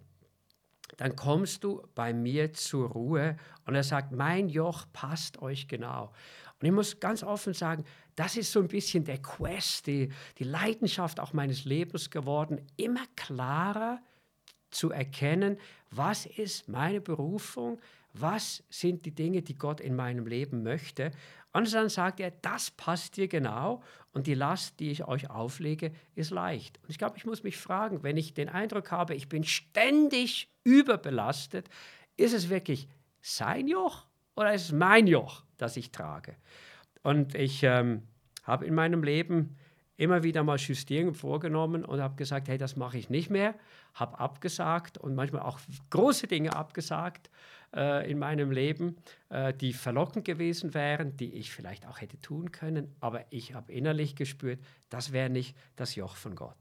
Dann 0.98 1.16
kommst 1.16 1.64
du 1.64 1.84
bei 1.96 2.14
mir 2.14 2.52
zur 2.52 2.90
Ruhe 2.90 3.38
und 3.66 3.76
er 3.76 3.84
sagt, 3.84 4.12
mein 4.12 4.50
Joch 4.50 4.86
passt 4.92 5.42
euch 5.42 5.68
genau. 5.68 6.12
Und 6.60 6.68
ich 6.68 6.74
muss 6.74 7.00
ganz 7.00 7.24
offen 7.24 7.54
sagen, 7.54 7.86
das 8.16 8.36
ist 8.36 8.52
so 8.52 8.60
ein 8.60 8.68
bisschen 8.68 9.06
der 9.06 9.20
Quest, 9.20 9.88
die, 9.88 10.10
die 10.40 10.44
Leidenschaft 10.44 11.20
auch 11.22 11.32
meines 11.32 11.64
Lebens 11.64 12.10
geworden, 12.10 12.60
immer 12.76 13.06
klarer 13.16 14.02
zu 14.72 14.92
erkennen, 14.92 15.58
was 15.90 16.26
ist 16.26 16.68
meine 16.68 17.00
Berufung, 17.00 17.80
was 18.14 18.64
sind 18.70 19.06
die 19.06 19.16
Dinge, 19.16 19.42
die 19.42 19.58
Gott 19.58 19.80
in 19.80 19.96
meinem 19.96 20.26
Leben 20.26 20.64
möchte. 20.64 21.12
Und 21.52 21.74
dann 21.74 21.90
sagt 21.90 22.20
er, 22.20 22.32
das 22.32 22.72
passt 22.72 23.18
dir 23.18 23.28
genau 23.28 23.82
und 24.14 24.28
die 24.28 24.36
Last, 24.36 24.80
die 24.80 24.92
ich 24.92 25.08
euch 25.08 25.30
auflege, 25.30 25.92
ist 26.16 26.32
leicht. 26.32 26.80
Und 26.84 26.90
ich 26.90 26.98
glaube, 26.98 27.18
ich 27.18 27.26
muss 27.26 27.44
mich 27.44 27.58
fragen, 27.58 28.04
wenn 28.04 28.18
ich 28.18 28.34
den 28.34 28.50
Eindruck 28.50 28.92
habe, 28.92 29.16
ich 29.16 29.30
bin 29.30 29.44
ständig 29.44 30.50
überbelastet, 30.64 31.70
ist 32.18 32.34
es 32.34 32.50
wirklich 32.50 32.88
sein 33.22 33.68
Joch 33.68 34.06
oder 34.36 34.54
ist 34.54 34.66
es 34.66 34.72
mein 34.72 35.08
Joch? 35.08 35.44
das 35.60 35.78
ich 35.78 35.92
trage. 35.92 36.36
Und 37.04 37.36
ich 37.36 37.64
ähm, 37.64 38.04
habe 38.44 38.66
in 38.66 38.74
meinem 38.74 39.04
Leben 39.04 39.58
immer 40.00 40.24
wieder 40.24 40.44
mal 40.44 40.58
Justierungen 40.58 41.14
vorgenommen 41.14 41.84
und 41.84 42.02
habe 42.02 42.16
gesagt, 42.16 42.48
hey, 42.48 42.58
das 42.58 42.78
mache 42.78 42.98
ich 42.98 43.10
nicht 43.10 43.30
mehr, 43.30 43.54
habe 43.94 44.18
abgesagt 44.18 44.98
und 44.98 45.14
manchmal 45.14 45.42
auch 45.42 45.60
große 45.90 46.28
Dinge 46.28 46.56
abgesagt 46.56 47.30
äh, 47.76 48.10
in 48.10 48.18
meinem 48.18 48.50
Leben, 48.50 48.96
äh, 49.28 49.54
die 49.54 49.74
verlockend 49.74 50.24
gewesen 50.24 50.74
wären, 50.74 51.18
die 51.18 51.34
ich 51.34 51.52
vielleicht 51.52 51.86
auch 51.86 52.00
hätte 52.00 52.20
tun 52.22 52.54
können, 52.54 52.96
aber 53.02 53.26
ich 53.30 53.54
habe 53.54 53.74
innerlich 53.74 54.16
gespürt, 54.16 54.60
das 54.90 55.12
wäre 55.12 55.30
nicht 55.30 55.56
das 55.76 55.96
Joch 55.96 56.16
von 56.16 56.34
Gott. 56.34 56.58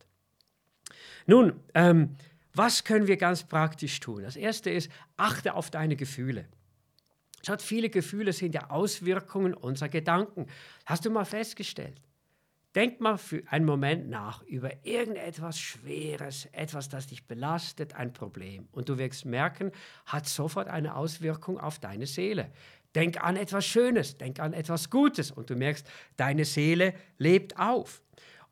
Nun, 1.27 1.53
ähm, 1.75 2.17
was 2.55 2.83
können 2.83 3.07
wir 3.07 3.19
ganz 3.19 3.45
praktisch 3.45 4.01
tun? 4.01 4.23
Das 4.23 4.35
Erste 4.35 4.71
ist, 4.71 4.91
achte 5.17 5.55
auf 5.55 5.71
deine 5.71 5.95
Gefühle. 5.95 6.47
Schaut, 7.47 7.63
viele 7.63 7.89
Gefühle 7.89 8.33
sind 8.33 8.53
ja 8.53 8.71
Auswirkungen 8.71 9.55
unserer 9.55 9.91
Gedanken. 9.91 10.47
Hast 10.87 11.05
du 11.05 11.11
mal 11.11 11.25
festgestellt? 11.25 12.01
Denk 12.75 13.01
mal 13.01 13.17
für 13.17 13.43
einen 13.47 13.65
Moment 13.65 14.11
nach 14.11 14.43
über 14.43 14.71
irgendetwas 14.85 15.59
Schweres, 15.59 16.47
etwas, 16.53 16.89
das 16.89 17.07
dich 17.07 17.27
belastet, 17.27 17.95
ein 17.95 18.13
Problem. 18.13 18.69
Und 18.73 18.89
du 18.89 18.99
wirst 18.99 19.25
merken, 19.25 19.73
hat 20.05 20.29
sofort 20.29 20.69
eine 20.69 20.95
Auswirkung 20.95 21.59
auf 21.59 21.79
deine 21.79 22.07
Seele. 22.07 22.53
Denk 22.95 23.23
an 23.23 23.37
etwas 23.37 23.65
Schönes, 23.65 24.19
denk 24.19 24.39
an 24.41 24.53
etwas 24.53 24.91
Gutes 24.91 25.31
und 25.31 25.49
du 25.51 25.57
merkst, 25.57 25.87
deine 26.17 26.45
Seele 26.45 26.95
lebt 27.17 27.59
auf. 27.59 28.03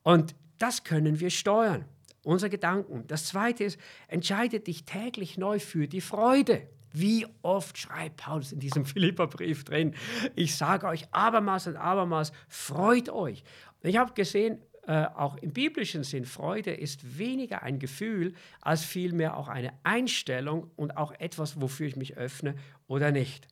Und 0.03 0.35
das 0.59 0.85
können 0.85 1.21
wir 1.21 1.31
steuern, 1.31 1.85
unsere 2.23 2.49
Gedanken. 2.51 3.07
Das 3.07 3.27
Zweite 3.27 3.65
ist, 3.65 3.79
entscheide 4.09 4.61
dich 4.61 4.85
täglich 4.85 5.37
neu 5.37 5.59
für 5.59 5.89
die 5.89 6.01
Freude. 6.01 6.69
Wie 6.99 7.27
oft 7.43 7.77
schreibt 7.77 8.17
Paulus 8.17 8.53
in 8.53 8.59
diesem 8.59 8.85
Philipperbrief 8.87 9.65
drin, 9.65 9.95
ich 10.35 10.57
sage 10.57 10.87
euch 10.87 11.07
abermaß 11.13 11.67
und 11.67 11.77
abermaß, 11.77 12.33
freut 12.49 13.11
euch. 13.11 13.45
Ich 13.83 13.99
habe 13.99 14.15
gesehen, 14.15 14.59
äh, 14.87 15.05
auch 15.15 15.37
im 15.37 15.53
biblischen 15.53 16.05
Sinn, 16.05 16.25
Freude 16.25 16.73
ist 16.73 17.19
weniger 17.19 17.63
ein 17.63 17.79
Gefühl, 17.79 18.33
als 18.63 18.83
vielmehr 18.83 19.37
auch 19.37 19.49
eine 19.49 19.73
Einstellung 19.83 20.71
und 20.77 20.97
auch 20.97 21.13
etwas, 21.13 21.61
wofür 21.61 21.87
ich 21.87 21.97
mich 21.97 22.17
öffne 22.17 22.55
oder 22.87 23.11
nicht. 23.11 23.47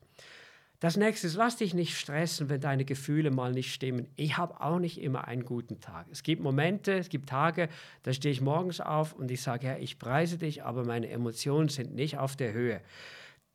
Das 0.79 0.97
nächste 0.97 1.27
ist, 1.27 1.35
lass 1.35 1.57
dich 1.57 1.73
nicht 1.73 1.97
stressen, 1.97 2.49
wenn 2.49 2.61
deine 2.61 2.83
Gefühle 2.83 3.31
mal 3.31 3.51
nicht 3.51 3.73
stimmen. 3.73 4.07
Ich 4.15 4.37
habe 4.37 4.59
auch 4.59 4.79
nicht 4.79 4.99
immer 4.99 5.27
einen 5.27 5.45
guten 5.45 5.79
Tag. 5.79 6.07
Es 6.11 6.23
gibt 6.23 6.41
Momente, 6.41 6.93
es 6.93 7.09
gibt 7.09 7.29
Tage, 7.29 7.69
da 8.03 8.11
stehe 8.11 8.31
ich 8.31 8.41
morgens 8.41 8.81
auf 8.81 9.13
und 9.13 9.29
ich 9.29 9.41
sage, 9.41 9.67
ja, 9.67 9.77
ich 9.77 9.99
preise 9.99 10.37
dich, 10.37 10.63
aber 10.63 10.83
meine 10.83 11.09
Emotionen 11.09 11.69
sind 11.69 11.93
nicht 11.93 12.17
auf 12.17 12.35
der 12.35 12.53
Höhe. 12.53 12.81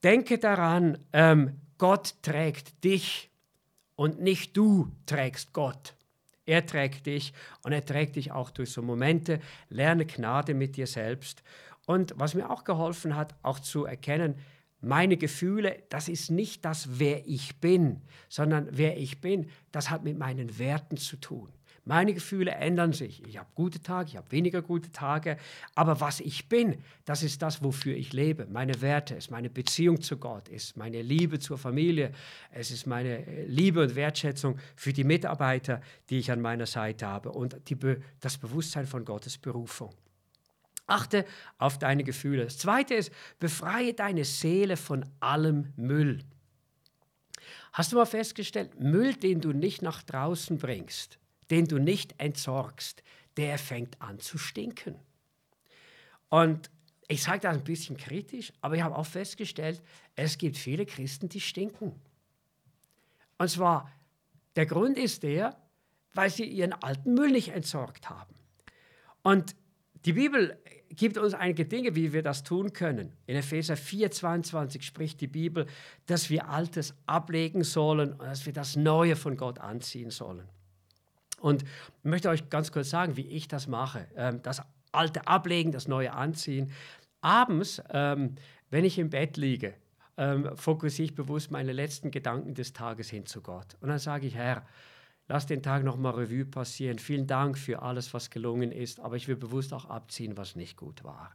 Denke 0.02 0.38
daran, 0.38 0.98
ähm, 1.12 1.60
Gott 1.78 2.14
trägt 2.22 2.84
dich 2.84 3.30
und 3.96 4.20
nicht 4.20 4.56
du 4.56 4.90
trägst 5.06 5.52
Gott. 5.52 5.94
Er 6.46 6.66
trägt 6.66 7.06
dich 7.06 7.32
und 7.62 7.72
er 7.72 7.84
trägt 7.84 8.16
dich 8.16 8.32
auch 8.32 8.50
durch 8.50 8.72
so 8.72 8.82
Momente. 8.82 9.40
Lerne 9.68 10.06
Gnade 10.06 10.54
mit 10.54 10.76
dir 10.76 10.86
selbst. 10.86 11.42
Und 11.86 12.14
was 12.16 12.34
mir 12.34 12.50
auch 12.50 12.64
geholfen 12.64 13.14
hat, 13.14 13.34
auch 13.42 13.60
zu 13.60 13.84
erkennen, 13.84 14.36
meine 14.80 15.16
Gefühle, 15.16 15.82
das 15.90 16.08
ist 16.08 16.30
nicht 16.30 16.64
das, 16.64 16.98
wer 16.98 17.26
ich 17.26 17.60
bin, 17.60 18.00
sondern 18.28 18.68
wer 18.70 18.96
ich 18.96 19.20
bin, 19.20 19.50
das 19.72 19.90
hat 19.90 20.02
mit 20.02 20.18
meinen 20.18 20.58
Werten 20.58 20.96
zu 20.96 21.16
tun. 21.16 21.52
Meine 21.90 22.14
Gefühle 22.14 22.52
ändern 22.52 22.92
sich. 22.92 23.20
Ich 23.26 23.36
habe 23.36 23.48
gute 23.56 23.82
Tage, 23.82 24.10
ich 24.10 24.16
habe 24.16 24.30
weniger 24.30 24.62
gute 24.62 24.92
Tage. 24.92 25.36
Aber 25.74 26.00
was 26.00 26.20
ich 26.20 26.48
bin, 26.48 26.76
das 27.04 27.24
ist 27.24 27.42
das, 27.42 27.64
wofür 27.64 27.96
ich 27.96 28.12
lebe. 28.12 28.46
Meine 28.46 28.80
Werte, 28.80 29.16
ist 29.16 29.32
meine 29.32 29.50
Beziehung 29.50 30.00
zu 30.00 30.16
Gott, 30.16 30.48
ist 30.48 30.76
meine 30.76 31.02
Liebe 31.02 31.40
zur 31.40 31.58
Familie, 31.58 32.12
es 32.52 32.70
ist 32.70 32.86
meine 32.86 33.26
äh, 33.26 33.44
Liebe 33.46 33.82
und 33.82 33.96
Wertschätzung 33.96 34.56
für 34.76 34.92
die 34.92 35.02
Mitarbeiter, 35.02 35.80
die 36.10 36.20
ich 36.20 36.30
an 36.30 36.40
meiner 36.40 36.66
Seite 36.66 37.08
habe 37.08 37.32
und 37.32 37.56
die, 37.68 37.76
das 38.20 38.38
Bewusstsein 38.38 38.86
von 38.86 39.04
Gottes 39.04 39.36
Berufung. 39.36 39.92
Achte 40.86 41.24
auf 41.58 41.76
deine 41.80 42.04
Gefühle. 42.04 42.44
Das 42.44 42.58
Zweite 42.58 42.94
ist, 42.94 43.10
befreie 43.40 43.94
deine 43.94 44.24
Seele 44.24 44.76
von 44.76 45.04
allem 45.18 45.72
Müll. 45.74 46.20
Hast 47.72 47.90
du 47.90 47.96
mal 47.96 48.06
festgestellt, 48.06 48.78
Müll, 48.78 49.14
den 49.14 49.40
du 49.40 49.52
nicht 49.52 49.82
nach 49.82 50.04
draußen 50.04 50.56
bringst, 50.58 51.19
den 51.50 51.66
du 51.66 51.78
nicht 51.78 52.14
entsorgst, 52.18 53.02
der 53.36 53.58
fängt 53.58 54.00
an 54.00 54.20
zu 54.20 54.38
stinken. 54.38 54.96
Und 56.28 56.70
ich 57.08 57.22
sage 57.22 57.40
das 57.40 57.56
ein 57.56 57.64
bisschen 57.64 57.96
kritisch, 57.96 58.52
aber 58.60 58.76
ich 58.76 58.82
habe 58.82 58.96
auch 58.96 59.06
festgestellt, 59.06 59.82
es 60.14 60.38
gibt 60.38 60.56
viele 60.56 60.86
Christen, 60.86 61.28
die 61.28 61.40
stinken. 61.40 62.00
Und 63.36 63.48
zwar, 63.48 63.90
der 64.54 64.66
Grund 64.66 64.96
ist 64.96 65.22
der, 65.22 65.56
weil 66.14 66.30
sie 66.30 66.44
ihren 66.44 66.72
alten 66.72 67.14
Müll 67.14 67.32
nicht 67.32 67.48
entsorgt 67.48 68.10
haben. 68.10 68.34
Und 69.22 69.56
die 70.04 70.12
Bibel 70.12 70.58
gibt 70.90 71.18
uns 71.18 71.34
einige 71.34 71.64
Dinge, 71.64 71.94
wie 71.94 72.12
wir 72.12 72.22
das 72.22 72.42
tun 72.42 72.72
können. 72.72 73.16
In 73.26 73.36
Epheser 73.36 73.76
4, 73.76 74.10
22 74.10 74.84
spricht 74.84 75.20
die 75.20 75.26
Bibel, 75.26 75.66
dass 76.06 76.30
wir 76.30 76.48
Altes 76.48 76.94
ablegen 77.06 77.64
sollen 77.64 78.12
und 78.12 78.26
dass 78.26 78.46
wir 78.46 78.52
das 78.52 78.76
Neue 78.76 79.16
von 79.16 79.36
Gott 79.36 79.58
anziehen 79.58 80.10
sollen. 80.10 80.48
Und 81.40 81.64
möchte 82.02 82.28
euch 82.28 82.48
ganz 82.50 82.70
kurz 82.70 82.90
sagen, 82.90 83.16
wie 83.16 83.26
ich 83.26 83.48
das 83.48 83.66
mache. 83.66 84.06
Ähm, 84.14 84.40
das 84.42 84.62
Alte 84.92 85.26
ablegen, 85.26 85.72
das 85.72 85.88
Neue 85.88 86.12
anziehen. 86.12 86.72
Abends, 87.20 87.82
ähm, 87.90 88.36
wenn 88.70 88.84
ich 88.84 88.98
im 88.98 89.10
Bett 89.10 89.36
liege, 89.36 89.74
ähm, 90.16 90.56
fokussiere 90.56 91.06
ich 91.06 91.14
bewusst 91.14 91.50
meine 91.50 91.72
letzten 91.72 92.10
Gedanken 92.10 92.54
des 92.54 92.72
Tages 92.72 93.08
hin 93.10 93.26
zu 93.26 93.40
Gott. 93.40 93.76
Und 93.80 93.88
dann 93.88 93.98
sage 93.98 94.26
ich, 94.26 94.34
Herr, 94.34 94.66
lass 95.28 95.46
den 95.46 95.62
Tag 95.62 95.82
nochmal 95.82 96.14
Revue 96.14 96.44
passieren. 96.44 96.98
Vielen 96.98 97.26
Dank 97.26 97.56
für 97.56 97.82
alles, 97.82 98.12
was 98.12 98.30
gelungen 98.30 98.72
ist, 98.72 99.00
aber 99.00 99.16
ich 99.16 99.28
will 99.28 99.36
bewusst 99.36 99.72
auch 99.72 99.86
abziehen, 99.86 100.36
was 100.36 100.56
nicht 100.56 100.76
gut 100.76 101.04
war. 101.04 101.34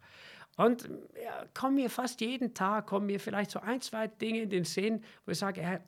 Und 0.58 0.90
ja, 1.22 1.46
kommen 1.54 1.76
mir 1.76 1.90
fast 1.90 2.22
jeden 2.22 2.54
Tag, 2.54 2.88
kommen 2.88 3.08
mir 3.08 3.20
vielleicht 3.20 3.52
so 3.52 3.60
ein, 3.60 3.82
zwei 3.82 4.08
Dinge 4.08 4.44
in 4.44 4.50
den 4.50 4.64
Sinn, 4.64 5.04
wo 5.26 5.32
ich 5.32 5.38
sage, 5.38 5.62
Herr, 5.62 5.82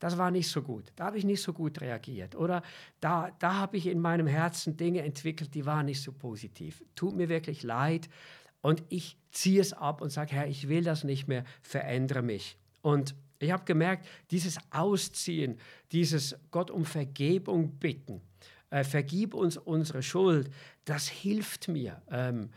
das 0.00 0.18
war 0.18 0.30
nicht 0.30 0.48
so 0.48 0.62
gut, 0.62 0.92
da 0.96 1.06
habe 1.06 1.18
ich 1.18 1.24
nicht 1.24 1.42
so 1.42 1.52
gut 1.52 1.80
reagiert 1.80 2.34
oder 2.34 2.62
da, 3.00 3.30
da 3.38 3.54
habe 3.54 3.76
ich 3.76 3.86
in 3.86 4.00
meinem 4.00 4.26
Herzen 4.26 4.76
Dinge 4.76 5.02
entwickelt, 5.02 5.54
die 5.54 5.66
waren 5.66 5.86
nicht 5.86 6.02
so 6.02 6.12
positiv. 6.12 6.82
Tut 6.94 7.14
mir 7.14 7.28
wirklich 7.28 7.62
leid 7.62 8.08
und 8.60 8.82
ich 8.88 9.16
ziehe 9.30 9.60
es 9.60 9.72
ab 9.72 10.00
und 10.00 10.10
sage, 10.10 10.32
Herr, 10.32 10.46
ich 10.48 10.68
will 10.68 10.82
das 10.82 11.04
nicht 11.04 11.28
mehr, 11.28 11.44
verändere 11.62 12.22
mich. 12.22 12.56
Und 12.82 13.14
ich 13.38 13.50
habe 13.50 13.64
gemerkt, 13.64 14.06
dieses 14.30 14.58
Ausziehen, 14.70 15.58
dieses 15.92 16.36
Gott 16.50 16.70
um 16.70 16.84
Vergebung 16.84 17.72
bitten, 17.78 18.20
äh, 18.70 18.82
vergib 18.82 19.34
uns 19.34 19.56
unsere 19.56 20.02
Schuld, 20.02 20.50
das 20.84 21.08
hilft 21.08 21.68
mir. 21.68 22.02
Ähm, 22.10 22.50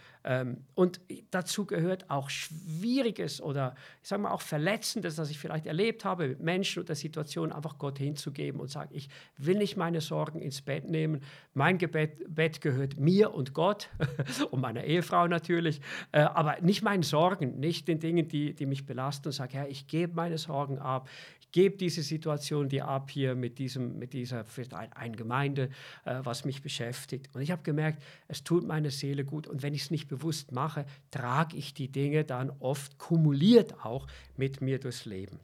und 0.75 0.99
dazu 1.31 1.65
gehört 1.65 2.09
auch 2.09 2.29
Schwieriges 2.29 3.41
oder 3.41 3.75
ich 4.01 4.09
sage 4.09 4.23
mal 4.23 4.31
auch 4.31 4.41
Verletzendes, 4.41 5.15
das 5.15 5.29
ich 5.29 5.39
vielleicht 5.39 5.65
erlebt 5.65 6.03
habe 6.03 6.27
mit 6.27 6.41
Menschen 6.41 6.83
oder 6.83 6.95
Situationen, 6.95 7.53
einfach 7.53 7.77
Gott 7.77 7.97
hinzugeben 7.97 8.59
und 8.59 8.69
sagen, 8.69 8.89
ich 8.93 9.09
will 9.37 9.57
nicht 9.57 9.77
meine 9.77 10.01
Sorgen 10.01 10.39
ins 10.39 10.61
Bett 10.61 10.89
nehmen. 10.89 11.21
Mein 11.53 11.77
Gebet, 11.77 12.23
Bett 12.27 12.59
gehört 12.59 12.99
mir 12.99 13.33
und 13.33 13.53
Gott 13.53 13.89
und 14.51 14.59
meiner 14.59 14.83
Ehefrau 14.83 15.27
natürlich, 15.27 15.79
äh, 16.11 16.19
aber 16.19 16.59
nicht 16.61 16.83
meinen 16.83 17.03
Sorgen, 17.03 17.59
nicht 17.59 17.87
den 17.87 17.99
Dingen, 17.99 18.27
die, 18.27 18.53
die 18.53 18.65
mich 18.65 18.85
belasten 18.85 19.29
und 19.29 19.33
sage, 19.33 19.53
Herr, 19.53 19.69
ich 19.69 19.87
gebe 19.87 20.13
meine 20.13 20.37
Sorgen 20.37 20.77
ab, 20.79 21.07
ich 21.39 21.51
gebe 21.51 21.77
diese 21.77 22.03
Situation 22.03 22.67
dir 22.67 22.87
ab 22.87 23.09
hier 23.09 23.33
mit, 23.35 23.57
diesem, 23.59 23.97
mit 23.97 24.13
dieser, 24.13 24.43
vielleicht 24.43 24.95
ein 24.97 25.15
Gemeinde, 25.15 25.69
äh, 26.03 26.19
was 26.23 26.43
mich 26.43 26.61
beschäftigt. 26.61 27.33
Und 27.33 27.41
ich 27.41 27.51
habe 27.51 27.63
gemerkt, 27.63 28.03
es 28.27 28.43
tut 28.43 28.67
meine 28.67 28.91
Seele 28.91 29.23
gut. 29.23 29.47
Und 29.47 29.63
wenn 29.63 29.73
ich 29.73 29.83
es 29.83 29.91
nicht 29.91 30.07
bewusst 30.17 30.51
mache, 30.51 30.85
trage 31.11 31.57
ich 31.57 31.73
die 31.73 31.91
Dinge 31.91 32.23
dann 32.23 32.51
oft 32.59 32.97
kumuliert 32.97 33.85
auch 33.85 34.07
mit 34.35 34.61
mir 34.61 34.79
durchs 34.79 35.05
Leben. 35.05 35.39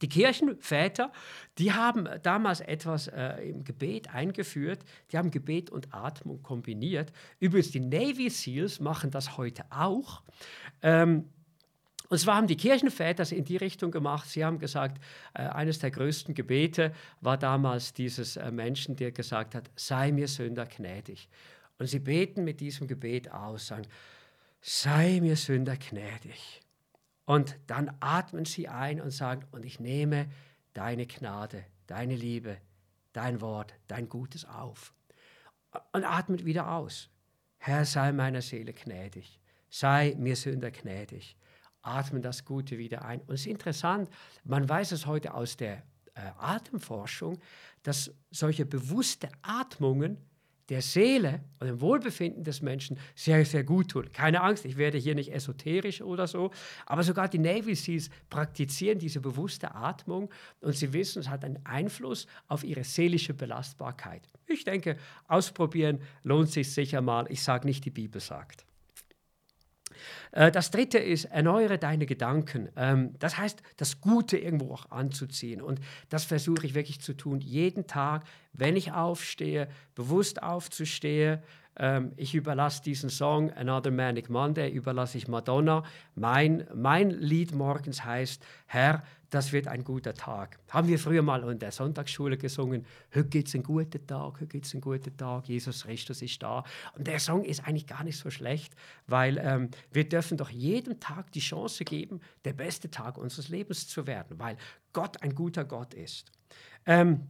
Die 0.00 0.08
Kirchenväter, 0.08 1.10
die 1.58 1.72
haben 1.72 2.08
damals 2.22 2.60
etwas 2.60 3.08
äh, 3.08 3.48
im 3.48 3.64
Gebet 3.64 4.14
eingeführt. 4.14 4.80
Die 5.10 5.18
haben 5.18 5.30
Gebet 5.30 5.70
und 5.70 5.92
Atmung 5.92 6.42
kombiniert. 6.42 7.12
Übrigens, 7.40 7.72
die 7.72 7.80
Navy 7.80 8.30
SEALs 8.30 8.78
machen 8.78 9.10
das 9.10 9.36
heute 9.36 9.64
auch. 9.70 10.22
Ähm, 10.82 11.28
und 12.08 12.18
zwar 12.18 12.36
haben 12.36 12.46
die 12.46 12.56
Kirchenväter 12.56 13.22
es 13.22 13.32
in 13.32 13.44
die 13.44 13.56
Richtung 13.56 13.90
gemacht. 13.90 14.28
Sie 14.28 14.44
haben 14.44 14.58
gesagt, 14.58 15.02
äh, 15.34 15.42
eines 15.42 15.78
der 15.80 15.90
größten 15.90 16.34
Gebete 16.34 16.92
war 17.20 17.36
damals 17.36 17.92
dieses 17.92 18.36
äh, 18.36 18.50
Menschen, 18.50 18.96
der 18.96 19.12
gesagt 19.12 19.54
hat, 19.54 19.70
sei 19.76 20.12
mir 20.12 20.28
Sünder 20.28 20.64
gnädig. 20.64 21.28
Und 21.78 21.86
sie 21.86 22.00
beten 22.00 22.44
mit 22.44 22.60
diesem 22.60 22.88
Gebet 22.88 23.30
aus, 23.30 23.68
sagen, 23.68 23.86
sei 24.60 25.20
mir 25.20 25.36
Sünder 25.36 25.76
gnädig. 25.76 26.60
Und 27.24 27.56
dann 27.66 27.94
atmen 28.00 28.44
sie 28.44 28.68
ein 28.68 29.00
und 29.00 29.10
sagen, 29.10 29.44
und 29.52 29.64
ich 29.64 29.80
nehme 29.80 30.28
deine 30.72 31.06
Gnade, 31.06 31.64
deine 31.86 32.16
Liebe, 32.16 32.58
dein 33.12 33.40
Wort, 33.40 33.74
dein 33.86 34.08
Gutes 34.08 34.44
auf. 34.44 34.92
Und 35.92 36.04
atmet 36.04 36.44
wieder 36.44 36.72
aus. 36.72 37.10
Herr, 37.58 37.84
sei 37.84 38.12
meiner 38.12 38.42
Seele 38.42 38.72
gnädig. 38.72 39.38
Sei 39.68 40.14
mir 40.18 40.36
Sünder 40.36 40.70
gnädig. 40.70 41.36
Atmen 41.82 42.22
das 42.22 42.44
Gute 42.44 42.78
wieder 42.78 43.04
ein. 43.04 43.20
Und 43.20 43.34
es 43.34 43.42
ist 43.42 43.46
interessant, 43.46 44.08
man 44.44 44.68
weiß 44.68 44.92
es 44.92 45.06
heute 45.06 45.34
aus 45.34 45.56
der 45.56 45.82
äh, 46.14 46.20
Atemforschung, 46.38 47.40
dass 47.82 48.10
solche 48.30 48.64
bewusste 48.64 49.28
Atmungen 49.42 50.18
der 50.68 50.82
Seele 50.82 51.40
und 51.60 51.66
dem 51.66 51.80
Wohlbefinden 51.80 52.44
des 52.44 52.60
Menschen 52.60 52.98
sehr, 53.14 53.44
sehr 53.44 53.64
gut 53.64 53.90
tun. 53.90 54.12
Keine 54.12 54.42
Angst, 54.42 54.64
ich 54.64 54.76
werde 54.76 54.98
hier 54.98 55.14
nicht 55.14 55.32
esoterisch 55.32 56.02
oder 56.02 56.26
so, 56.26 56.50
aber 56.84 57.02
sogar 57.02 57.28
die 57.28 57.38
Navy 57.38 57.74
Seals 57.74 58.10
praktizieren 58.28 58.98
diese 58.98 59.20
bewusste 59.20 59.74
Atmung 59.74 60.30
und 60.60 60.76
sie 60.76 60.92
wissen, 60.92 61.20
es 61.20 61.28
hat 61.28 61.44
einen 61.44 61.64
Einfluss 61.64 62.26
auf 62.48 62.64
ihre 62.64 62.84
seelische 62.84 63.34
Belastbarkeit. 63.34 64.28
Ich 64.46 64.64
denke, 64.64 64.96
ausprobieren 65.26 66.00
lohnt 66.22 66.50
sich 66.50 66.72
sicher 66.72 67.00
mal. 67.00 67.26
Ich 67.30 67.42
sage 67.42 67.66
nicht, 67.66 67.84
die 67.84 67.90
Bibel 67.90 68.20
sagt. 68.20 68.67
Äh, 70.32 70.50
das 70.50 70.70
dritte 70.70 70.98
ist, 70.98 71.26
erneuere 71.26 71.78
deine 71.78 72.06
Gedanken. 72.06 72.68
Ähm, 72.76 73.14
das 73.18 73.38
heißt, 73.38 73.62
das 73.76 74.00
Gute 74.00 74.38
irgendwo 74.38 74.72
auch 74.72 74.90
anzuziehen. 74.90 75.60
Und 75.62 75.80
das 76.08 76.24
versuche 76.24 76.66
ich 76.66 76.74
wirklich 76.74 77.00
zu 77.00 77.14
tun, 77.14 77.40
jeden 77.40 77.86
Tag, 77.86 78.24
wenn 78.52 78.76
ich 78.76 78.92
aufstehe, 78.92 79.68
bewusst 79.94 80.42
aufzustehe. 80.42 81.42
Ähm, 81.78 82.12
ich 82.16 82.34
überlasse 82.34 82.82
diesen 82.82 83.10
Song 83.10 83.52
Another 83.52 83.90
Manic 83.90 84.28
Monday, 84.28 84.70
überlasse 84.70 85.18
ich 85.18 85.28
Madonna. 85.28 85.84
Mein, 86.14 86.66
mein 86.74 87.10
Lied 87.10 87.54
morgens 87.54 88.04
heißt, 88.04 88.44
Herr, 88.66 89.02
das 89.30 89.52
wird 89.52 89.68
ein 89.68 89.84
guter 89.84 90.14
Tag. 90.14 90.58
Haben 90.70 90.88
wir 90.88 90.98
früher 90.98 91.22
mal 91.22 91.42
in 91.50 91.58
der 91.58 91.70
Sonntagsschule 91.70 92.38
gesungen, 92.38 92.86
heute 93.14 93.28
gibt 93.28 93.48
es 93.48 93.54
einen 93.54 93.64
guten 93.64 94.06
Tag, 94.06 94.34
heute 94.34 94.46
gibt 94.46 94.66
es 94.66 94.74
einen 94.74 94.80
guten 94.80 95.16
Tag, 95.16 95.48
Jesus 95.48 95.84
Christus 95.84 96.22
ist 96.22 96.42
da. 96.42 96.64
Und 96.96 97.06
der 97.06 97.18
Song 97.18 97.44
ist 97.44 97.66
eigentlich 97.66 97.86
gar 97.86 98.04
nicht 98.04 98.18
so 98.18 98.30
schlecht, 98.30 98.74
weil 99.06 99.38
ähm, 99.38 99.70
wir 99.92 100.08
dürfen 100.08 100.38
doch 100.38 100.50
jedem 100.50 100.98
Tag 101.00 101.30
die 101.32 101.40
Chance 101.40 101.84
geben, 101.84 102.20
der 102.44 102.54
beste 102.54 102.90
Tag 102.90 103.18
unseres 103.18 103.48
Lebens 103.48 103.88
zu 103.88 104.06
werden, 104.06 104.38
weil 104.38 104.56
Gott 104.92 105.22
ein 105.22 105.34
guter 105.34 105.64
Gott 105.64 105.94
ist. 105.94 106.30
Ähm, 106.86 107.28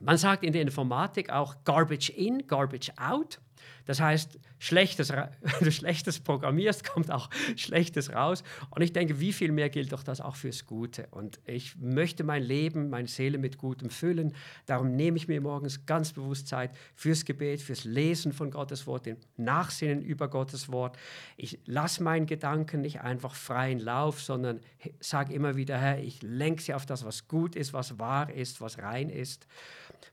man 0.00 0.18
sagt 0.18 0.42
in 0.42 0.52
der 0.52 0.62
Informatik 0.62 1.30
auch 1.30 1.62
Garbage 1.64 2.10
in, 2.10 2.46
Garbage 2.48 2.90
out. 2.96 3.40
Das 3.86 4.00
heißt, 4.00 4.38
Schlechtes, 4.58 5.10
wenn 5.12 5.28
du 5.60 5.72
Schlechtes 5.72 6.20
programmierst, 6.20 6.84
kommt 6.84 7.10
auch 7.10 7.28
Schlechtes 7.56 8.12
raus. 8.12 8.44
Und 8.70 8.82
ich 8.82 8.92
denke, 8.92 9.20
wie 9.20 9.32
viel 9.32 9.52
mehr 9.52 9.68
gilt 9.70 9.92
doch 9.92 10.02
das 10.02 10.20
auch 10.20 10.36
fürs 10.36 10.66
Gute. 10.66 11.08
Und 11.10 11.40
ich 11.46 11.76
möchte 11.76 12.24
mein 12.24 12.42
Leben, 12.42 12.88
meine 12.88 13.08
Seele 13.08 13.38
mit 13.38 13.58
Gutem 13.58 13.90
füllen. 13.90 14.34
Darum 14.66 14.94
nehme 14.94 15.16
ich 15.16 15.28
mir 15.28 15.40
morgens 15.40 15.84
ganz 15.86 16.12
bewusst 16.12 16.48
Zeit 16.48 16.70
fürs 16.94 17.24
Gebet, 17.24 17.60
fürs 17.60 17.84
Lesen 17.84 18.32
von 18.32 18.50
Gottes 18.50 18.86
Wort, 18.86 19.06
den 19.06 19.16
Nachsinnen 19.36 20.02
über 20.02 20.28
Gottes 20.28 20.70
Wort. 20.70 20.96
Ich 21.36 21.58
lasse 21.66 22.02
meinen 22.02 22.26
Gedanken 22.26 22.82
nicht 22.82 23.00
einfach 23.00 23.34
freien 23.34 23.80
Lauf, 23.80 24.20
sondern 24.20 24.60
sage 25.00 25.34
immer 25.34 25.56
wieder, 25.56 25.78
Herr, 25.78 25.98
ich 25.98 26.22
lenke 26.22 26.62
sie 26.62 26.74
auf 26.74 26.86
das, 26.86 27.04
was 27.04 27.28
gut 27.28 27.56
ist, 27.56 27.72
was 27.72 27.98
wahr 27.98 28.32
ist, 28.32 28.60
was 28.60 28.78
rein 28.78 29.10
ist. 29.10 29.46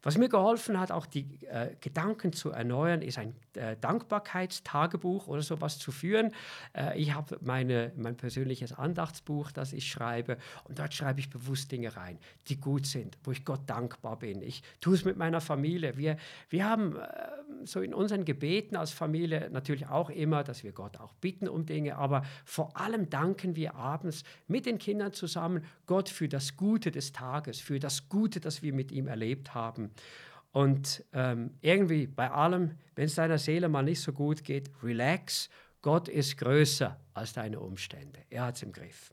Was 0.02 0.18
mir 0.18 0.30
geholfen 0.30 0.80
hat, 0.80 0.92
auch 0.92 1.06
die 1.06 1.28
äh, 1.48 1.76
Gedanken 1.82 2.32
zu 2.32 2.52
erneuern, 2.52 3.02
ist 3.02 3.18
ein 3.18 3.36
äh, 3.60 3.76
Dankbarkeitstagebuch 3.82 5.28
oder 5.28 5.42
sowas 5.42 5.78
zu 5.78 5.92
führen. 5.92 6.32
Äh, 6.74 7.00
ich 7.00 7.14
habe 7.14 7.38
mein 7.42 8.16
persönliches 8.18 8.74
Andachtsbuch, 8.74 9.52
das 9.52 9.74
ich 9.74 9.92
schreibe, 9.92 10.38
und 10.64 10.80
dort 10.80 10.94
schreibe 10.94 11.20
ich 11.20 11.30
bewusst 11.30 11.72
Dinge 11.72 11.96
rein, 11.96 12.18
die 12.48 12.60
gut 12.60 12.86
sind, 12.86 13.18
wo 13.24 13.32
ich 13.32 13.46
Gott 13.46 13.62
dankbar 13.68 14.18
bin. 14.18 14.42
Ich 14.42 14.64
tue 14.80 14.96
es 14.96 15.06
mit 15.06 15.18
meiner 15.18 15.42
Familie. 15.42 15.98
Wir, 15.98 16.18
wir 16.50 16.66
haben 16.66 16.96
äh, 16.96 17.06
so 17.66 17.82
in 17.82 17.94
unseren 17.94 18.26
Gebeten 18.26 18.76
als 18.76 18.92
Familie 18.92 19.50
natürlich 19.52 19.88
auch 19.88 20.10
immer, 20.10 20.44
dass 20.44 20.64
wir 20.64 20.72
Gott 20.72 20.98
auch 20.98 21.14
bitten 21.16 21.48
um 21.48 21.66
Dinge, 21.66 21.98
aber 21.98 22.24
vor 22.46 22.78
allem 22.78 23.10
danken 23.10 23.56
wir 23.56 23.76
abends 23.76 24.24
mit 24.48 24.66
den 24.66 24.78
Kindern 24.78 25.14
zusammen 25.14 25.66
Gott 25.86 26.10
für 26.10 26.30
das 26.30 26.56
Gute 26.56 26.92
des 26.92 27.12
Tages, 27.12 27.60
für 27.60 27.80
das 27.80 28.10
Gute, 28.10 28.40
das 28.40 28.62
wir 28.62 28.74
mit 28.74 28.92
ihm 28.92 29.08
erlebt 29.08 29.54
haben. 29.54 29.92
Und 30.52 31.06
ähm, 31.14 31.52
irgendwie 31.62 32.08
bei 32.08 32.32
allem, 32.32 32.72
wenn 32.96 33.06
es 33.06 33.16
deiner 33.16 33.38
Seele 33.38 33.70
mal 33.70 33.84
nicht 33.84 34.02
so 34.02 34.12
gut 34.14 34.44
geht, 34.44 34.72
relax. 34.82 35.50
Gott 35.82 36.10
ist 36.10 36.38
größer 36.38 37.00
als 37.14 37.34
deine 37.34 37.60
Umstände. 37.60 38.20
Er 38.30 38.46
hat 38.46 38.56
es 38.56 38.64
im 38.64 38.72
Griff. 38.72 39.12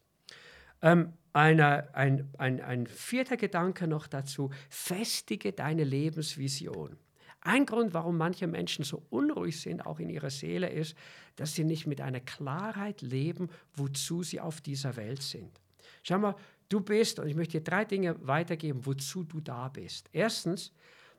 Ähm, 0.82 1.12
eine, 1.32 1.94
ein, 1.94 2.30
ein, 2.38 2.60
ein 2.60 2.86
vierter 2.86 3.36
Gedanke 3.36 3.86
noch 3.86 4.06
dazu, 4.06 4.50
festige 4.70 5.52
deine 5.52 5.84
Lebensvision. 5.84 6.96
Ein 7.42 7.66
Grund, 7.66 7.94
warum 7.94 8.16
manche 8.16 8.46
Menschen 8.46 8.84
so 8.84 9.02
unruhig 9.10 9.60
sind, 9.60 9.86
auch 9.86 10.00
in 10.00 10.08
ihrer 10.08 10.30
Seele, 10.30 10.68
ist, 10.68 10.96
dass 11.36 11.54
sie 11.54 11.62
nicht 11.62 11.86
mit 11.86 12.00
einer 12.00 12.20
Klarheit 12.20 13.02
leben, 13.02 13.50
wozu 13.74 14.22
sie 14.22 14.40
auf 14.40 14.60
dieser 14.60 14.96
Welt 14.96 15.22
sind. 15.22 15.60
Schau 16.02 16.18
mal, 16.18 16.34
du 16.68 16.80
bist, 16.80 17.20
und 17.20 17.28
ich 17.28 17.36
möchte 17.36 17.58
dir 17.58 17.64
drei 17.64 17.84
Dinge 17.84 18.16
weitergeben, 18.26 18.84
wozu 18.84 19.22
du 19.22 19.40
da 19.40 19.68
bist. 19.68 20.08
Erstens, 20.12 20.72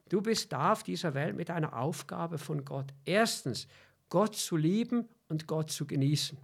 Du 0.10 0.22
bist 0.22 0.52
da 0.54 0.74
auf 0.74 0.84
dieser 0.84 1.14
Welt 1.14 1.36
mit 1.36 1.50
einer 1.50 1.78
Aufgabe 1.78 2.38
von 2.38 2.64
Gott. 2.64 2.94
Erstens, 3.06 3.68
Gott 4.10 4.36
zu 4.36 4.56
lieben 4.56 5.08
und 5.28 5.48
Gott 5.48 5.72
zu 5.72 5.86
genießen. 5.86 6.38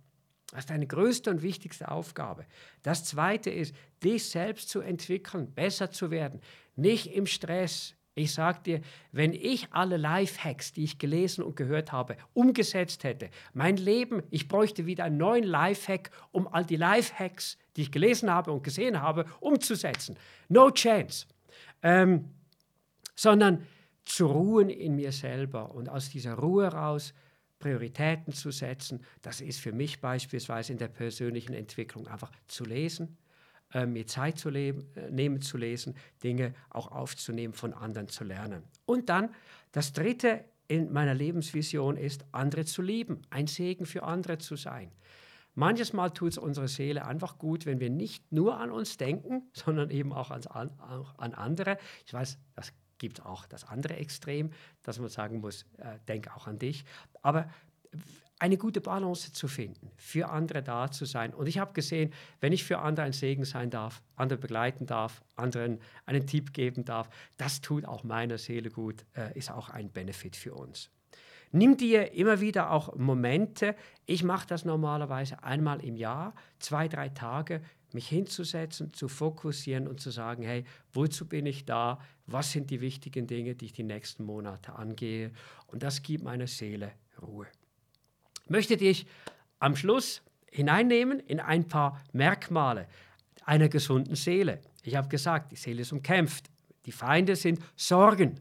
Das 0.51 0.61
ist 0.61 0.69
deine 0.69 0.85
größte 0.85 1.31
und 1.31 1.41
wichtigste 1.41 1.89
Aufgabe. 1.89 2.45
Das 2.83 3.05
zweite 3.05 3.49
ist, 3.49 3.73
dich 4.03 4.29
selbst 4.29 4.69
zu 4.69 4.81
entwickeln, 4.81 5.51
besser 5.51 5.89
zu 5.89 6.11
werden. 6.11 6.41
Nicht 6.75 7.07
im 7.07 7.25
Stress. 7.25 7.95
Ich 8.15 8.33
sage 8.33 8.59
dir, 8.63 8.81
wenn 9.11 9.33
ich 9.33 9.67
alle 9.71 9.97
Lifehacks, 9.97 10.71
die 10.71 10.83
ich 10.83 10.99
gelesen 10.99 11.43
und 11.43 11.55
gehört 11.55 11.91
habe, 11.91 12.15
umgesetzt 12.33 13.03
hätte, 13.03 13.31
mein 13.53 13.77
Leben, 13.77 14.21
ich 14.29 14.47
bräuchte 14.47 14.85
wieder 14.85 15.05
einen 15.05 15.17
neuen 15.17 15.45
Lifehack, 15.45 16.11
um 16.31 16.47
all 16.47 16.65
die 16.65 16.75
Lifehacks, 16.75 17.57
die 17.75 17.81
ich 17.81 17.91
gelesen 17.91 18.29
habe 18.29 18.51
und 18.51 18.63
gesehen 18.63 19.01
habe, 19.01 19.25
umzusetzen. 19.39 20.15
No 20.49 20.69
chance. 20.69 21.25
Ähm, 21.81 22.29
sondern 23.15 23.65
zu 24.05 24.27
ruhen 24.27 24.69
in 24.69 24.95
mir 24.95 25.11
selber 25.11 25.73
und 25.73 25.89
aus 25.89 26.09
dieser 26.09 26.33
Ruhe 26.33 26.67
raus 26.67 27.13
Prioritäten 27.59 28.33
zu 28.33 28.51
setzen. 28.51 29.05
Das 29.21 29.39
ist 29.39 29.61
für 29.61 29.71
mich 29.71 30.01
beispielsweise 30.01 30.73
in 30.73 30.77
der 30.77 30.89
persönlichen 30.89 31.53
Entwicklung 31.53 32.07
einfach 32.07 32.29
zu 32.47 32.65
lesen, 32.65 33.17
äh, 33.73 33.85
mir 33.85 34.05
Zeit 34.05 34.37
zu 34.37 34.49
leben, 34.49 34.85
äh, 34.95 35.09
nehmen 35.09 35.41
zu 35.41 35.57
lesen, 35.57 35.95
Dinge 36.23 36.53
auch 36.69 36.91
aufzunehmen, 36.91 37.53
von 37.53 37.73
anderen 37.73 38.09
zu 38.09 38.25
lernen. 38.25 38.63
Und 38.85 39.07
dann 39.07 39.29
das 39.71 39.93
Dritte 39.93 40.43
in 40.67 40.91
meiner 40.91 41.13
Lebensvision 41.13 41.95
ist, 41.95 42.25
andere 42.33 42.65
zu 42.65 42.81
lieben, 42.81 43.21
ein 43.29 43.47
Segen 43.47 43.85
für 43.85 44.03
andere 44.03 44.39
zu 44.39 44.57
sein. 44.57 44.91
Manches 45.55 45.93
Mal 45.93 46.09
tut 46.09 46.31
es 46.31 46.37
unserer 46.37 46.67
Seele 46.67 47.05
einfach 47.05 47.37
gut, 47.37 47.65
wenn 47.65 47.79
wir 47.79 47.89
nicht 47.89 48.31
nur 48.31 48.57
an 48.57 48.71
uns 48.71 48.97
denken, 48.97 49.43
sondern 49.53 49.89
eben 49.89 50.11
auch 50.11 50.31
an, 50.31 50.45
auch 50.79 51.17
an 51.17 51.33
andere. 51.33 51.77
Ich 52.05 52.13
weiß, 52.13 52.37
das 52.55 52.73
gibt 53.03 53.25
auch 53.25 53.45
das 53.45 53.65
andere 53.65 53.97
Extrem, 53.97 54.51
dass 54.81 54.97
man 54.97 55.09
sagen 55.09 55.41
muss, 55.41 55.63
äh, 55.77 55.99
denk 56.07 56.33
auch 56.37 56.47
an 56.47 56.57
dich. 56.57 56.85
Aber 57.21 57.49
eine 58.39 58.57
gute 58.57 58.79
Balance 58.79 59.33
zu 59.33 59.49
finden, 59.49 59.91
für 59.97 60.29
andere 60.29 60.63
da 60.63 60.89
zu 60.89 61.03
sein. 61.03 61.33
Und 61.33 61.47
ich 61.47 61.57
habe 61.57 61.73
gesehen, 61.73 62.13
wenn 62.39 62.53
ich 62.53 62.63
für 62.63 62.79
andere 62.79 63.05
ein 63.05 63.11
Segen 63.11 63.43
sein 63.43 63.69
darf, 63.69 64.01
andere 64.15 64.39
begleiten 64.39 64.85
darf, 64.85 65.21
anderen 65.35 65.81
einen 66.05 66.25
Tipp 66.25 66.53
geben 66.53 66.85
darf, 66.85 67.09
das 67.35 67.59
tut 67.59 67.83
auch 67.83 68.05
meiner 68.05 68.37
Seele 68.37 68.69
gut, 68.69 69.05
äh, 69.17 69.37
ist 69.37 69.51
auch 69.51 69.69
ein 69.69 69.89
Benefit 69.89 70.37
für 70.37 70.53
uns. 70.53 70.89
Nimm 71.51 71.75
dir 71.75 72.13
immer 72.13 72.39
wieder 72.39 72.71
auch 72.71 72.95
Momente, 72.95 73.75
ich 74.05 74.23
mache 74.23 74.47
das 74.47 74.63
normalerweise 74.63 75.43
einmal 75.43 75.83
im 75.83 75.97
Jahr, 75.97 76.33
zwei, 76.57 76.87
drei 76.87 77.09
Tage, 77.09 77.61
mich 77.93 78.07
hinzusetzen, 78.07 78.93
zu 78.93 79.07
fokussieren 79.07 79.87
und 79.87 79.99
zu 79.99 80.11
sagen, 80.11 80.43
hey, 80.43 80.63
wozu 80.93 81.27
bin 81.27 81.45
ich 81.45 81.65
da? 81.65 81.99
Was 82.25 82.51
sind 82.51 82.69
die 82.69 82.81
wichtigen 82.81 83.27
Dinge, 83.27 83.55
die 83.55 83.65
ich 83.65 83.73
die 83.73 83.83
nächsten 83.83 84.23
Monate 84.23 84.73
angehe? 84.73 85.31
Und 85.67 85.83
das 85.83 86.01
gibt 86.01 86.23
meiner 86.23 86.47
Seele 86.47 86.93
Ruhe. 87.21 87.47
Möchte 88.47 88.77
dich 88.77 89.05
am 89.59 89.75
Schluss 89.75 90.21
hineinnehmen 90.51 91.19
in 91.19 91.39
ein 91.39 91.67
paar 91.67 92.01
Merkmale 92.11 92.87
einer 93.45 93.69
gesunden 93.69 94.15
Seele. 94.15 94.61
Ich 94.83 94.95
habe 94.95 95.07
gesagt, 95.07 95.51
die 95.51 95.55
Seele 95.55 95.81
ist 95.81 95.91
umkämpft. 95.91 96.49
Die 96.85 96.91
Feinde 96.91 97.35
sind 97.35 97.59
Sorgen. 97.75 98.39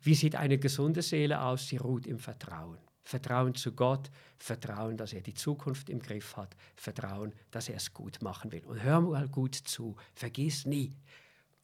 Wie 0.00 0.14
sieht 0.14 0.34
eine 0.36 0.58
gesunde 0.58 1.02
Seele 1.02 1.40
aus? 1.40 1.68
Sie 1.68 1.76
ruht 1.76 2.06
im 2.06 2.18
Vertrauen. 2.18 2.78
Vertrauen 3.08 3.54
zu 3.54 3.72
Gott, 3.72 4.10
Vertrauen, 4.36 4.98
dass 4.98 5.14
er 5.14 5.22
die 5.22 5.32
Zukunft 5.32 5.88
im 5.88 5.98
Griff 5.98 6.36
hat, 6.36 6.54
Vertrauen, 6.76 7.32
dass 7.50 7.70
er 7.70 7.76
es 7.76 7.94
gut 7.94 8.20
machen 8.20 8.52
will. 8.52 8.62
Und 8.66 8.82
hör 8.82 9.00
mal 9.00 9.28
gut 9.28 9.54
zu, 9.54 9.96
vergiss 10.14 10.66
nie, 10.66 10.94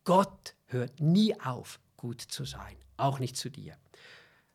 Gott 0.04 0.54
hört 0.68 1.00
nie 1.00 1.38
auf, 1.38 1.80
gut 1.98 2.22
zu 2.22 2.46
sein, 2.46 2.76
auch 2.96 3.18
nicht 3.18 3.36
zu 3.36 3.50
dir. 3.50 3.76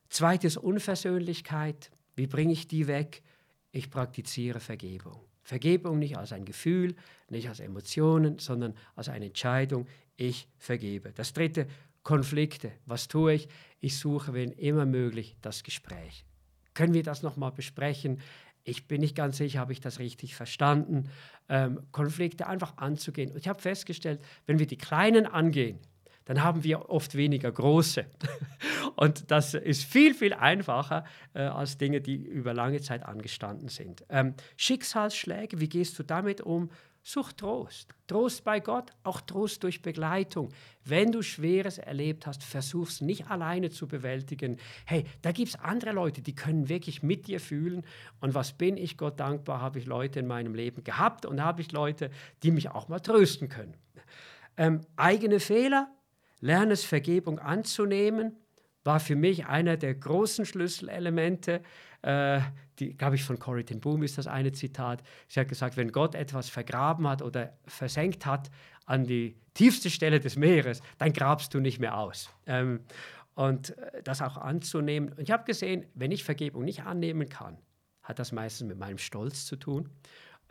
Zweites 0.08 0.56
Unversöhnlichkeit, 0.56 1.92
wie 2.16 2.26
bringe 2.26 2.52
ich 2.52 2.66
die 2.66 2.88
weg? 2.88 3.22
Ich 3.70 3.88
praktiziere 3.88 4.58
Vergebung. 4.58 5.20
Vergebung 5.44 6.00
nicht 6.00 6.18
als 6.18 6.32
ein 6.32 6.44
Gefühl, 6.44 6.96
nicht 7.28 7.48
als 7.48 7.60
Emotionen, 7.60 8.40
sondern 8.40 8.74
als 8.96 9.08
eine 9.08 9.26
Entscheidung. 9.26 9.86
Ich 10.16 10.48
vergebe. 10.58 11.12
Das 11.12 11.34
dritte, 11.34 11.68
Konflikte. 12.02 12.72
Was 12.84 13.06
tue 13.06 13.34
ich? 13.34 13.48
Ich 13.78 13.96
suche, 13.96 14.32
wenn 14.32 14.50
immer 14.50 14.86
möglich, 14.86 15.36
das 15.40 15.62
Gespräch. 15.62 16.24
Können 16.74 16.94
wir 16.94 17.02
das 17.02 17.22
nochmal 17.22 17.52
besprechen? 17.52 18.20
Ich 18.62 18.86
bin 18.86 19.00
nicht 19.00 19.16
ganz 19.16 19.38
sicher, 19.38 19.60
habe 19.60 19.72
ich 19.72 19.80
das 19.80 19.98
richtig 19.98 20.34
verstanden? 20.34 21.08
Ähm, 21.48 21.80
Konflikte 21.92 22.46
einfach 22.46 22.76
anzugehen. 22.76 23.32
Und 23.32 23.38
ich 23.38 23.48
habe 23.48 23.60
festgestellt, 23.60 24.20
wenn 24.46 24.58
wir 24.58 24.66
die 24.66 24.76
kleinen 24.76 25.26
angehen, 25.26 25.78
dann 26.26 26.44
haben 26.44 26.62
wir 26.62 26.90
oft 26.90 27.16
weniger 27.16 27.50
große. 27.50 28.06
Und 28.96 29.30
das 29.30 29.54
ist 29.54 29.84
viel, 29.84 30.14
viel 30.14 30.32
einfacher 30.32 31.04
äh, 31.34 31.40
als 31.40 31.78
Dinge, 31.78 32.00
die 32.00 32.16
über 32.16 32.54
lange 32.54 32.80
Zeit 32.80 33.04
angestanden 33.04 33.68
sind. 33.68 34.04
Ähm, 34.08 34.34
Schicksalsschläge, 34.56 35.58
wie 35.60 35.68
gehst 35.68 35.98
du 35.98 36.02
damit 36.02 36.40
um? 36.40 36.70
Such 37.02 37.32
Trost. 37.32 37.94
Trost 38.06 38.44
bei 38.44 38.60
Gott, 38.60 38.92
auch 39.04 39.22
Trost 39.22 39.62
durch 39.62 39.80
Begleitung. 39.80 40.52
Wenn 40.84 41.12
du 41.12 41.22
Schweres 41.22 41.78
erlebt 41.78 42.26
hast, 42.26 42.42
versuch 42.44 42.88
es 42.88 43.00
nicht 43.00 43.30
alleine 43.30 43.70
zu 43.70 43.88
bewältigen. 43.88 44.58
Hey, 44.84 45.04
da 45.22 45.32
gibt 45.32 45.48
es 45.48 45.58
andere 45.58 45.92
Leute, 45.92 46.20
die 46.20 46.34
können 46.34 46.68
wirklich 46.68 47.02
mit 47.02 47.26
dir 47.26 47.40
fühlen. 47.40 47.84
Und 48.20 48.34
was 48.34 48.52
bin 48.52 48.76
ich 48.76 48.98
Gott 48.98 49.18
dankbar, 49.18 49.60
habe 49.60 49.78
ich 49.78 49.86
Leute 49.86 50.20
in 50.20 50.26
meinem 50.26 50.54
Leben 50.54 50.84
gehabt 50.84 51.24
und 51.24 51.42
habe 51.42 51.62
ich 51.62 51.72
Leute, 51.72 52.10
die 52.42 52.50
mich 52.50 52.68
auch 52.68 52.88
mal 52.88 53.00
trösten 53.00 53.48
können. 53.48 53.74
Ähm, 54.58 54.82
eigene 54.96 55.40
Fehler, 55.40 55.90
lerne 56.40 56.74
es, 56.74 56.84
Vergebung 56.84 57.38
anzunehmen 57.38 58.36
war 58.84 59.00
für 59.00 59.16
mich 59.16 59.46
einer 59.46 59.76
der 59.76 59.94
großen 59.94 60.46
Schlüsselelemente. 60.46 61.62
Äh, 62.02 62.40
die, 62.78 62.96
glaube 62.96 63.16
ich, 63.16 63.24
von 63.24 63.38
Corrie 63.38 63.64
ten 63.64 63.80
Boom 63.80 64.02
ist 64.02 64.16
das 64.18 64.26
eine 64.26 64.52
Zitat. 64.52 65.02
Sie 65.28 65.38
hat 65.38 65.48
gesagt, 65.48 65.76
wenn 65.76 65.92
Gott 65.92 66.14
etwas 66.14 66.48
vergraben 66.48 67.06
hat 67.06 67.22
oder 67.22 67.58
versenkt 67.66 68.24
hat 68.24 68.50
an 68.86 69.04
die 69.04 69.36
tiefste 69.54 69.90
Stelle 69.90 70.20
des 70.20 70.36
Meeres, 70.36 70.80
dann 70.98 71.12
grabst 71.12 71.52
du 71.52 71.60
nicht 71.60 71.78
mehr 71.78 71.98
aus. 71.98 72.30
Ähm, 72.46 72.80
und 73.34 73.76
äh, 73.78 74.02
das 74.02 74.22
auch 74.22 74.36
anzunehmen. 74.36 75.10
Und 75.10 75.20
ich 75.20 75.30
habe 75.30 75.44
gesehen, 75.44 75.86
wenn 75.94 76.10
ich 76.10 76.24
Vergebung 76.24 76.64
nicht 76.64 76.82
annehmen 76.82 77.28
kann, 77.28 77.58
hat 78.02 78.18
das 78.18 78.32
meistens 78.32 78.68
mit 78.68 78.78
meinem 78.78 78.98
Stolz 78.98 79.44
zu 79.44 79.56
tun 79.56 79.90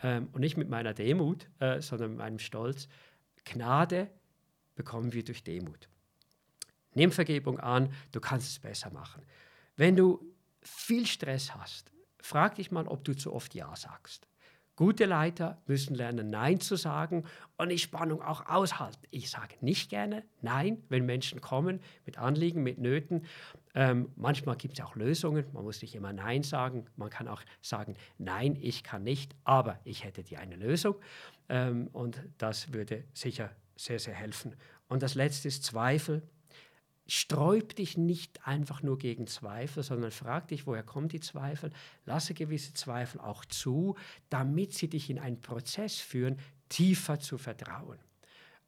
ähm, 0.03 0.29
und 0.31 0.41
nicht 0.41 0.57
mit 0.57 0.69
meiner 0.69 0.93
Demut, 0.93 1.49
äh, 1.59 1.81
sondern 1.81 2.11
mit 2.11 2.19
meinem 2.19 2.39
Stolz. 2.39 2.87
Gnade 3.45 4.09
bekommen 4.75 5.13
wir 5.13 5.23
durch 5.23 5.43
Demut. 5.43 5.89
Nimm 6.93 7.11
Vergebung 7.11 7.59
an, 7.59 7.93
du 8.11 8.19
kannst 8.19 8.49
es 8.49 8.59
besser 8.59 8.91
machen. 8.91 9.23
Wenn 9.75 9.95
du 9.95 10.19
viel 10.61 11.05
Stress 11.05 11.55
hast, 11.55 11.91
frag 12.19 12.55
dich 12.55 12.71
mal, 12.71 12.87
ob 12.87 13.03
du 13.03 13.15
zu 13.15 13.33
oft 13.33 13.53
Ja 13.55 13.75
sagst. 13.75 14.27
Gute 14.79 15.03
Leiter 15.03 15.61
müssen 15.67 15.93
lernen, 15.93 16.29
Nein 16.29 16.61
zu 16.61 16.77
sagen 16.77 17.25
und 17.57 17.67
die 17.67 17.77
Spannung 17.77 18.21
auch 18.21 18.45
aushalten. 18.45 19.05
Ich 19.09 19.29
sage 19.29 19.55
nicht 19.59 19.89
gerne 19.89 20.23
Nein, 20.41 20.81
wenn 20.87 21.05
Menschen 21.05 21.41
kommen 21.41 21.81
mit 22.05 22.17
Anliegen, 22.17 22.63
mit 22.63 22.77
Nöten. 22.77 23.25
Ähm, 23.75 24.07
manchmal 24.15 24.55
gibt 24.55 24.79
es 24.79 24.85
auch 24.85 24.95
Lösungen. 24.95 25.43
Man 25.51 25.65
muss 25.65 25.81
nicht 25.81 25.95
immer 25.95 26.13
Nein 26.13 26.43
sagen. 26.43 26.85
Man 26.95 27.09
kann 27.09 27.27
auch 27.27 27.41
sagen, 27.61 27.97
nein, 28.17 28.57
ich 28.61 28.85
kann 28.85 29.03
nicht, 29.03 29.35
aber 29.43 29.81
ich 29.83 30.05
hätte 30.05 30.23
dir 30.23 30.39
eine 30.39 30.55
Lösung. 30.55 30.95
Ähm, 31.49 31.89
und 31.91 32.23
das 32.37 32.71
würde 32.71 33.03
sicher 33.13 33.49
sehr, 33.75 33.99
sehr 33.99 34.15
helfen. 34.15 34.55
Und 34.87 35.03
das 35.03 35.13
Letzte 35.13 35.49
ist 35.49 35.65
Zweifel. 35.65 36.23
Sträub 37.09 37.75
dich 37.75 37.97
nicht 37.97 38.45
einfach 38.47 38.83
nur 38.83 38.99
gegen 38.99 39.25
Zweifel, 39.25 39.81
sondern 39.81 40.11
frag 40.11 40.47
dich, 40.49 40.67
woher 40.67 40.83
kommen 40.83 41.09
die 41.09 41.19
Zweifel? 41.19 41.71
Lasse 42.05 42.35
gewisse 42.35 42.73
Zweifel 42.73 43.19
auch 43.19 43.45
zu, 43.45 43.95
damit 44.29 44.73
sie 44.73 44.89
dich 44.89 45.09
in 45.09 45.17
einen 45.17 45.41
Prozess 45.41 45.97
führen, 45.97 46.37
tiefer 46.69 47.19
zu 47.19 47.39
vertrauen. 47.39 47.97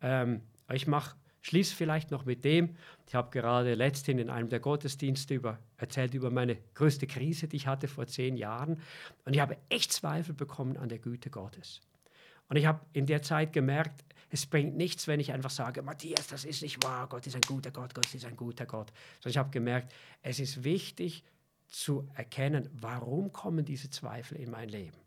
Ähm, 0.02 0.42
ich 0.74 0.88
mache 0.88 1.16
schließe 1.42 1.76
vielleicht 1.76 2.12
noch 2.12 2.26
mit 2.26 2.44
dem, 2.44 2.76
ich 3.08 3.16
habe 3.16 3.30
gerade 3.32 3.74
letzthin 3.76 4.20
in 4.20 4.30
einem 4.30 4.50
der 4.50 4.60
Gottesdienste 4.60 5.34
über, 5.34 5.60
erzählt 5.78 6.14
über 6.14 6.30
meine 6.30 6.58
größte 6.76 7.08
Krise, 7.08 7.48
die 7.48 7.58
ich 7.58 7.68
hatte 7.68 7.88
vor 7.88 8.08
zehn 8.08 8.38
Jahren. 8.38 8.80
Und 9.26 9.34
ich 9.34 9.40
habe 9.40 9.58
echt 9.70 9.92
Zweifel 9.92 10.34
bekommen 10.34 10.78
an 10.78 10.90
der 10.90 11.00
Güte 11.00 11.30
Gottes. 11.30 11.82
Und 12.48 12.58
ich 12.58 12.66
habe 12.66 12.82
in 12.94 13.06
der 13.06 13.22
Zeit 13.22 13.54
gemerkt, 13.54 14.04
es 14.34 14.46
bringt 14.46 14.78
nichts, 14.78 15.08
wenn 15.08 15.20
ich 15.20 15.34
einfach 15.34 15.50
sage, 15.50 15.82
Matthias, 15.82 16.28
das 16.28 16.46
ist 16.46 16.62
nicht 16.62 16.84
wahr, 16.84 17.08
Gott 17.08 17.28
ist 17.28 17.36
ein 17.36 17.42
guter 17.42 17.70
Gott, 17.70 17.94
Gott 17.94 18.14
ist 18.14 18.26
ein 18.26 18.38
guter 18.38 18.66
Gott. 18.66 18.92
Sondern 19.20 19.32
ich 19.32 19.38
habe 19.38 19.50
gemerkt, 19.52 19.94
es 20.24 20.40
ist 20.40 20.64
wichtig 20.64 21.24
zu 21.68 22.08
erkennen, 22.16 22.70
warum 22.80 23.34
kommen 23.34 23.66
diese 23.66 23.90
Zweifel 23.90 24.38
in 24.38 24.50
mein 24.50 24.70
Leben. 24.70 24.98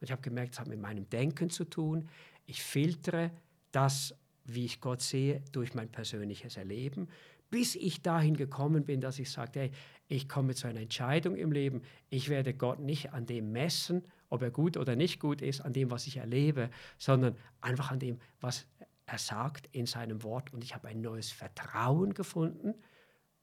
Und 0.00 0.04
ich 0.04 0.12
habe 0.12 0.22
gemerkt, 0.22 0.54
es 0.54 0.60
hat 0.60 0.68
mit 0.68 0.80
meinem 0.80 1.10
Denken 1.10 1.50
zu 1.50 1.64
tun. 1.64 2.08
Ich 2.46 2.62
filtere 2.62 3.32
das, 3.72 4.14
wie 4.44 4.64
ich 4.64 4.80
Gott 4.80 5.02
sehe, 5.02 5.42
durch 5.50 5.74
mein 5.74 5.88
persönliches 5.90 6.56
Erleben, 6.56 7.08
bis 7.50 7.74
ich 7.74 8.02
dahin 8.02 8.36
gekommen 8.36 8.84
bin, 8.84 9.00
dass 9.00 9.18
ich 9.18 9.30
sage, 9.30 9.60
hey, 9.60 9.70
ich 10.06 10.28
komme 10.28 10.54
zu 10.54 10.68
einer 10.68 10.80
Entscheidung 10.80 11.34
im 11.36 11.50
Leben. 11.50 11.82
Ich 12.10 12.28
werde 12.28 12.54
Gott 12.54 12.78
nicht 12.78 13.12
an 13.12 13.26
dem 13.26 13.50
messen, 13.52 14.04
ob 14.28 14.42
er 14.42 14.50
gut 14.50 14.76
oder 14.76 14.96
nicht 14.96 15.20
gut 15.20 15.42
ist, 15.42 15.60
an 15.60 15.72
dem, 15.72 15.90
was 15.90 16.06
ich 16.06 16.18
erlebe, 16.18 16.70
sondern 16.98 17.36
einfach 17.60 17.90
an 17.90 17.98
dem, 17.98 18.18
was 18.40 18.66
er 19.06 19.18
sagt 19.18 19.68
in 19.72 19.86
seinem 19.86 20.22
Wort. 20.22 20.52
Und 20.52 20.62
ich 20.62 20.74
habe 20.74 20.88
ein 20.88 21.00
neues 21.00 21.30
Vertrauen 21.30 22.14
gefunden, 22.14 22.74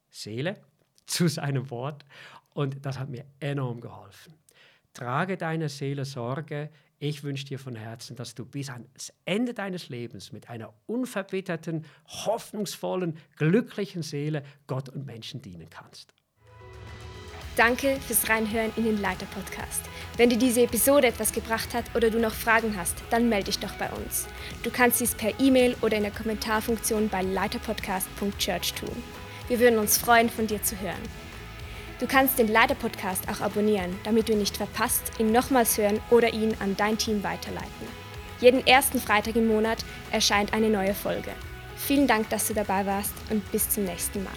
Seele, 0.09 0.61
zu 1.05 1.27
seinem 1.27 1.69
Wort. 1.69 2.05
Und 2.53 2.85
das 2.85 2.99
hat 2.99 3.09
mir 3.09 3.25
enorm 3.39 3.81
geholfen. 3.81 4.33
Trage 4.93 5.37
deiner 5.37 5.69
Seele 5.69 6.05
Sorge. 6.05 6.69
Ich 6.97 7.23
wünsche 7.23 7.45
dir 7.45 7.59
von 7.59 7.75
Herzen, 7.75 8.15
dass 8.15 8.33
du 8.33 8.45
bis 8.45 8.69
ans 8.69 9.11
Ende 9.25 9.53
deines 9.53 9.89
Lebens 9.89 10.31
mit 10.31 10.49
einer 10.49 10.73
unverbitterten, 10.85 11.85
hoffnungsvollen, 12.07 13.17
glücklichen 13.35 14.01
Seele 14.01 14.43
Gott 14.67 14.87
und 14.87 15.05
Menschen 15.05 15.41
dienen 15.41 15.69
kannst. 15.69 16.13
Danke 17.55 17.97
fürs 18.05 18.29
Reinhören 18.29 18.73
in 18.75 18.83
den 18.83 19.01
Leiter 19.01 19.25
Podcast. 19.27 19.81
Wenn 20.17 20.29
dir 20.29 20.37
diese 20.37 20.63
Episode 20.63 21.07
etwas 21.07 21.31
gebracht 21.31 21.73
hat 21.73 21.85
oder 21.95 22.09
du 22.09 22.19
noch 22.19 22.33
Fragen 22.33 22.75
hast, 22.77 22.95
dann 23.09 23.29
melde 23.29 23.45
dich 23.45 23.59
doch 23.59 23.73
bei 23.75 23.89
uns. 23.91 24.27
Du 24.63 24.69
kannst 24.71 24.99
dies 24.99 25.15
per 25.15 25.39
E-Mail 25.39 25.77
oder 25.81 25.95
in 25.95 26.03
der 26.03 26.11
Kommentarfunktion 26.11 27.07
bei 27.07 27.21
leiterpodcast.church 27.21 28.73
tun. 28.73 29.03
Wir 29.47 29.59
würden 29.61 29.79
uns 29.79 29.97
freuen, 29.97 30.29
von 30.29 30.47
dir 30.47 30.61
zu 30.63 30.79
hören. 30.81 31.01
Du 31.99 32.07
kannst 32.07 32.37
den 32.39 32.49
Leiter 32.49 32.75
Podcast 32.75 33.23
auch 33.29 33.39
abonnieren, 33.39 33.97
damit 34.03 34.27
du 34.27 34.33
ihn 34.33 34.39
nicht 34.39 34.57
verpasst, 34.57 35.13
ihn 35.17 35.31
nochmals 35.31 35.77
hören 35.77 36.01
oder 36.09 36.33
ihn 36.33 36.53
an 36.59 36.75
dein 36.75 36.97
Team 36.97 37.23
weiterleiten. 37.23 37.87
Jeden 38.41 38.67
ersten 38.67 38.99
Freitag 38.99 39.37
im 39.37 39.47
Monat 39.47 39.77
erscheint 40.11 40.51
eine 40.51 40.69
neue 40.69 40.93
Folge. 40.93 41.31
Vielen 41.77 42.07
Dank, 42.07 42.29
dass 42.29 42.47
du 42.47 42.53
dabei 42.53 42.85
warst 42.85 43.13
und 43.29 43.49
bis 43.53 43.69
zum 43.69 43.85
nächsten 43.85 44.25
Mal. 44.25 44.33